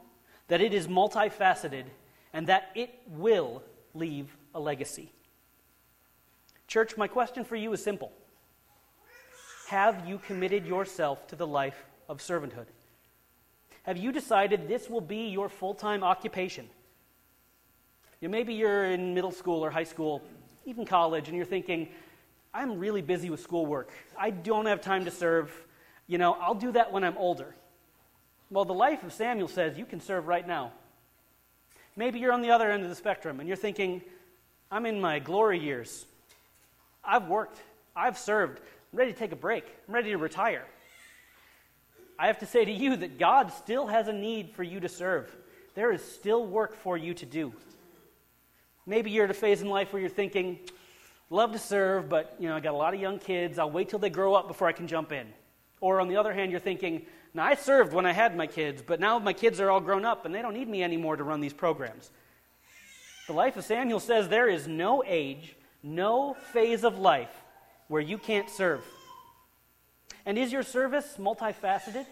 that 0.51 0.59
it 0.59 0.73
is 0.73 0.89
multifaceted, 0.89 1.85
and 2.33 2.47
that 2.47 2.71
it 2.75 2.93
will 3.07 3.63
leave 3.93 4.35
a 4.53 4.59
legacy. 4.59 5.09
Church, 6.67 6.97
my 6.97 7.07
question 7.07 7.45
for 7.45 7.55
you 7.55 7.71
is 7.71 7.81
simple 7.81 8.11
have 9.69 10.05
you 10.05 10.17
committed 10.17 10.65
yourself 10.65 11.25
to 11.27 11.37
the 11.37 11.47
life 11.47 11.85
of 12.09 12.17
servanthood? 12.17 12.65
Have 13.83 13.95
you 13.95 14.11
decided 14.11 14.67
this 14.67 14.89
will 14.89 14.99
be 14.99 15.29
your 15.29 15.47
full 15.47 15.73
time 15.73 16.03
occupation? 16.03 16.67
Maybe 18.19 18.53
you're 18.53 18.83
in 18.87 19.13
middle 19.13 19.31
school 19.31 19.63
or 19.63 19.71
high 19.71 19.85
school, 19.85 20.21
even 20.65 20.85
college, 20.85 21.29
and 21.29 21.37
you're 21.37 21.45
thinking, 21.45 21.87
I'm 22.53 22.77
really 22.77 23.01
busy 23.01 23.29
with 23.29 23.39
schoolwork. 23.39 23.93
I 24.19 24.31
don't 24.31 24.65
have 24.65 24.81
time 24.81 25.05
to 25.05 25.11
serve. 25.11 25.49
you 26.07 26.17
know, 26.17 26.33
I'll 26.33 26.55
do 26.55 26.73
that 26.73 26.91
when 26.91 27.05
I'm 27.05 27.17
older. 27.17 27.55
Well, 28.51 28.65
the 28.65 28.73
life 28.73 29.03
of 29.03 29.13
Samuel 29.13 29.47
says 29.47 29.77
you 29.77 29.85
can 29.85 30.01
serve 30.01 30.27
right 30.27 30.45
now. 30.45 30.73
Maybe 31.95 32.19
you're 32.19 32.33
on 32.33 32.41
the 32.41 32.51
other 32.51 32.69
end 32.69 32.83
of 32.83 32.89
the 32.89 32.95
spectrum 32.95 33.39
and 33.39 33.47
you're 33.47 33.55
thinking, 33.55 34.01
I'm 34.69 34.85
in 34.85 34.99
my 34.99 35.19
glory 35.19 35.57
years. 35.57 36.05
I've 37.01 37.29
worked, 37.29 37.61
I've 37.95 38.17
served, 38.17 38.59
I'm 38.91 38.99
ready 38.99 39.13
to 39.13 39.17
take 39.17 39.31
a 39.31 39.37
break, 39.37 39.63
I'm 39.87 39.93
ready 39.93 40.09
to 40.09 40.17
retire. 40.17 40.65
I 42.19 42.27
have 42.27 42.39
to 42.39 42.45
say 42.45 42.65
to 42.65 42.71
you 42.71 42.97
that 42.97 43.17
God 43.17 43.53
still 43.53 43.87
has 43.87 44.09
a 44.09 44.13
need 44.13 44.51
for 44.51 44.63
you 44.63 44.81
to 44.81 44.89
serve. 44.89 45.33
There 45.73 45.93
is 45.93 46.03
still 46.03 46.45
work 46.45 46.75
for 46.75 46.97
you 46.97 47.13
to 47.15 47.25
do. 47.25 47.53
Maybe 48.85 49.11
you're 49.11 49.25
at 49.25 49.31
a 49.31 49.33
phase 49.33 49.61
in 49.61 49.69
life 49.69 49.93
where 49.93 50.01
you're 50.01 50.09
thinking, 50.09 50.59
love 51.29 51.53
to 51.53 51.59
serve, 51.59 52.09
but 52.09 52.35
you 52.37 52.49
know, 52.49 52.57
I 52.57 52.59
got 52.59 52.73
a 52.73 52.77
lot 52.77 52.93
of 52.93 52.99
young 52.99 53.17
kids. 53.17 53.57
I'll 53.57 53.71
wait 53.71 53.87
till 53.87 53.99
they 53.99 54.09
grow 54.09 54.33
up 54.33 54.49
before 54.49 54.67
I 54.67 54.73
can 54.73 54.87
jump 54.87 55.13
in. 55.13 55.25
Or 55.79 56.01
on 56.01 56.09
the 56.09 56.17
other 56.17 56.33
hand, 56.33 56.51
you're 56.51 56.59
thinking, 56.59 57.05
now 57.33 57.45
I 57.45 57.55
served 57.55 57.93
when 57.93 58.05
I 58.05 58.11
had 58.11 58.35
my 58.35 58.47
kids, 58.47 58.81
but 58.85 58.99
now 58.99 59.17
my 59.19 59.33
kids 59.33 59.59
are 59.59 59.69
all 59.69 59.79
grown 59.79 60.05
up 60.05 60.25
and 60.25 60.35
they 60.35 60.41
don't 60.41 60.53
need 60.53 60.67
me 60.67 60.83
anymore 60.83 61.15
to 61.15 61.23
run 61.23 61.39
these 61.39 61.53
programs. 61.53 62.11
The 63.27 63.33
life 63.33 63.55
of 63.55 63.63
Samuel 63.63 63.99
says 63.99 64.27
there 64.27 64.49
is 64.49 64.67
no 64.67 65.03
age, 65.05 65.55
no 65.81 66.35
phase 66.51 66.83
of 66.83 66.99
life 66.99 67.33
where 67.87 68.01
you 68.01 68.17
can't 68.17 68.49
serve. 68.49 68.83
And 70.25 70.37
is 70.37 70.51
your 70.51 70.63
service 70.63 71.15
multifaceted? 71.17 72.05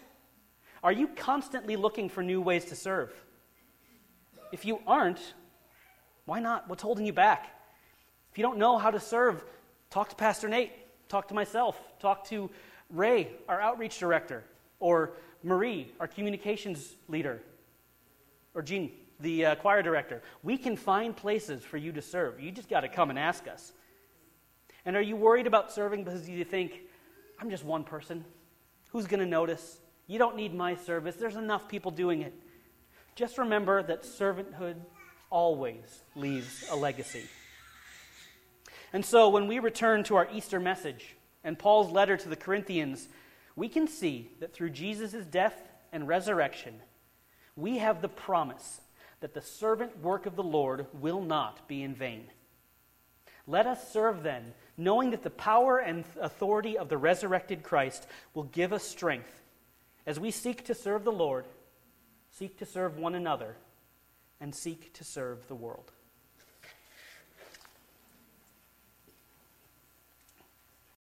Are 0.83 0.91
you 0.91 1.07
constantly 1.07 1.75
looking 1.75 2.09
for 2.09 2.23
new 2.23 2.41
ways 2.41 2.65
to 2.65 2.75
serve? 2.75 3.11
If 4.51 4.65
you 4.65 4.81
aren't, 4.87 5.19
why 6.25 6.39
not? 6.39 6.69
What's 6.69 6.81
holding 6.83 7.05
you 7.05 7.13
back? 7.13 7.47
If 8.31 8.37
you 8.37 8.43
don't 8.43 8.57
know 8.57 8.77
how 8.77 8.91
to 8.91 8.99
serve, 8.99 9.43
talk 9.89 10.09
to 10.09 10.15
Pastor 10.15 10.47
Nate, 10.47 10.71
talk 11.09 11.27
to 11.27 11.33
myself, 11.33 11.79
talk 11.99 12.25
to 12.25 12.49
Ray, 12.89 13.31
our 13.47 13.59
outreach 13.59 13.99
director, 13.99 14.43
or 14.79 15.13
Marie, 15.43 15.91
our 15.99 16.07
communications 16.07 16.95
leader, 17.07 17.41
or 18.53 18.61
Jean, 18.61 18.91
the 19.19 19.45
uh, 19.45 19.55
choir 19.55 19.81
director. 19.81 20.21
We 20.43 20.57
can 20.57 20.75
find 20.75 21.15
places 21.15 21.63
for 21.63 21.77
you 21.77 21.91
to 21.93 22.01
serve. 22.01 22.39
You 22.39 22.51
just 22.51 22.69
got 22.69 22.81
to 22.81 22.89
come 22.89 23.09
and 23.09 23.19
ask 23.19 23.47
us. 23.47 23.73
And 24.85 24.95
are 24.95 25.01
you 25.01 25.15
worried 25.15 25.47
about 25.47 25.71
serving 25.71 26.03
because 26.03 26.27
you 26.27 26.43
think, 26.43 26.81
I'm 27.39 27.49
just 27.49 27.65
one 27.65 27.83
person? 27.83 28.23
Who's 28.91 29.07
going 29.07 29.19
to 29.19 29.25
notice? 29.25 29.79
You 30.07 30.17
don't 30.17 30.35
need 30.35 30.53
my 30.53 30.75
service. 30.75 31.15
There's 31.15 31.35
enough 31.35 31.67
people 31.67 31.91
doing 31.91 32.21
it. 32.21 32.33
Just 33.15 33.37
remember 33.37 33.83
that 33.83 34.03
servanthood 34.03 34.75
always 35.29 36.01
leaves 36.15 36.65
a 36.71 36.75
legacy. 36.75 37.23
And 38.91 39.05
so 39.05 39.29
when 39.29 39.47
we 39.47 39.59
return 39.59 40.03
to 40.05 40.15
our 40.15 40.27
Easter 40.33 40.59
message 40.59 41.15
and 41.43 41.59
Paul's 41.59 41.91
letter 41.91 42.17
to 42.17 42.29
the 42.29 42.35
Corinthians, 42.35 43.07
we 43.59 43.67
can 43.67 43.89
see 43.89 44.31
that 44.39 44.53
through 44.53 44.69
Jesus' 44.69 45.25
death 45.25 45.67
and 45.91 46.07
resurrection, 46.07 46.75
we 47.57 47.79
have 47.79 48.01
the 48.01 48.07
promise 48.07 48.79
that 49.19 49.33
the 49.33 49.41
servant 49.41 50.01
work 50.01 50.25
of 50.25 50.37
the 50.37 50.43
Lord 50.43 50.87
will 50.93 51.19
not 51.19 51.67
be 51.67 51.83
in 51.83 51.93
vain. 51.93 52.27
Let 53.45 53.67
us 53.67 53.91
serve 53.91 54.23
then, 54.23 54.53
knowing 54.77 55.11
that 55.11 55.23
the 55.23 55.29
power 55.29 55.79
and 55.79 56.05
authority 56.21 56.77
of 56.77 56.87
the 56.87 56.97
resurrected 56.97 57.61
Christ 57.61 58.07
will 58.33 58.43
give 58.43 58.71
us 58.71 58.83
strength 58.83 59.41
as 60.05 60.21
we 60.21 60.31
seek 60.31 60.63
to 60.65 60.73
serve 60.73 61.03
the 61.03 61.11
Lord, 61.11 61.45
seek 62.31 62.57
to 62.59 62.65
serve 62.65 62.97
one 62.97 63.13
another, 63.13 63.57
and 64.39 64.55
seek 64.55 64.93
to 64.93 65.03
serve 65.03 65.49
the 65.49 65.55
world. 65.55 65.91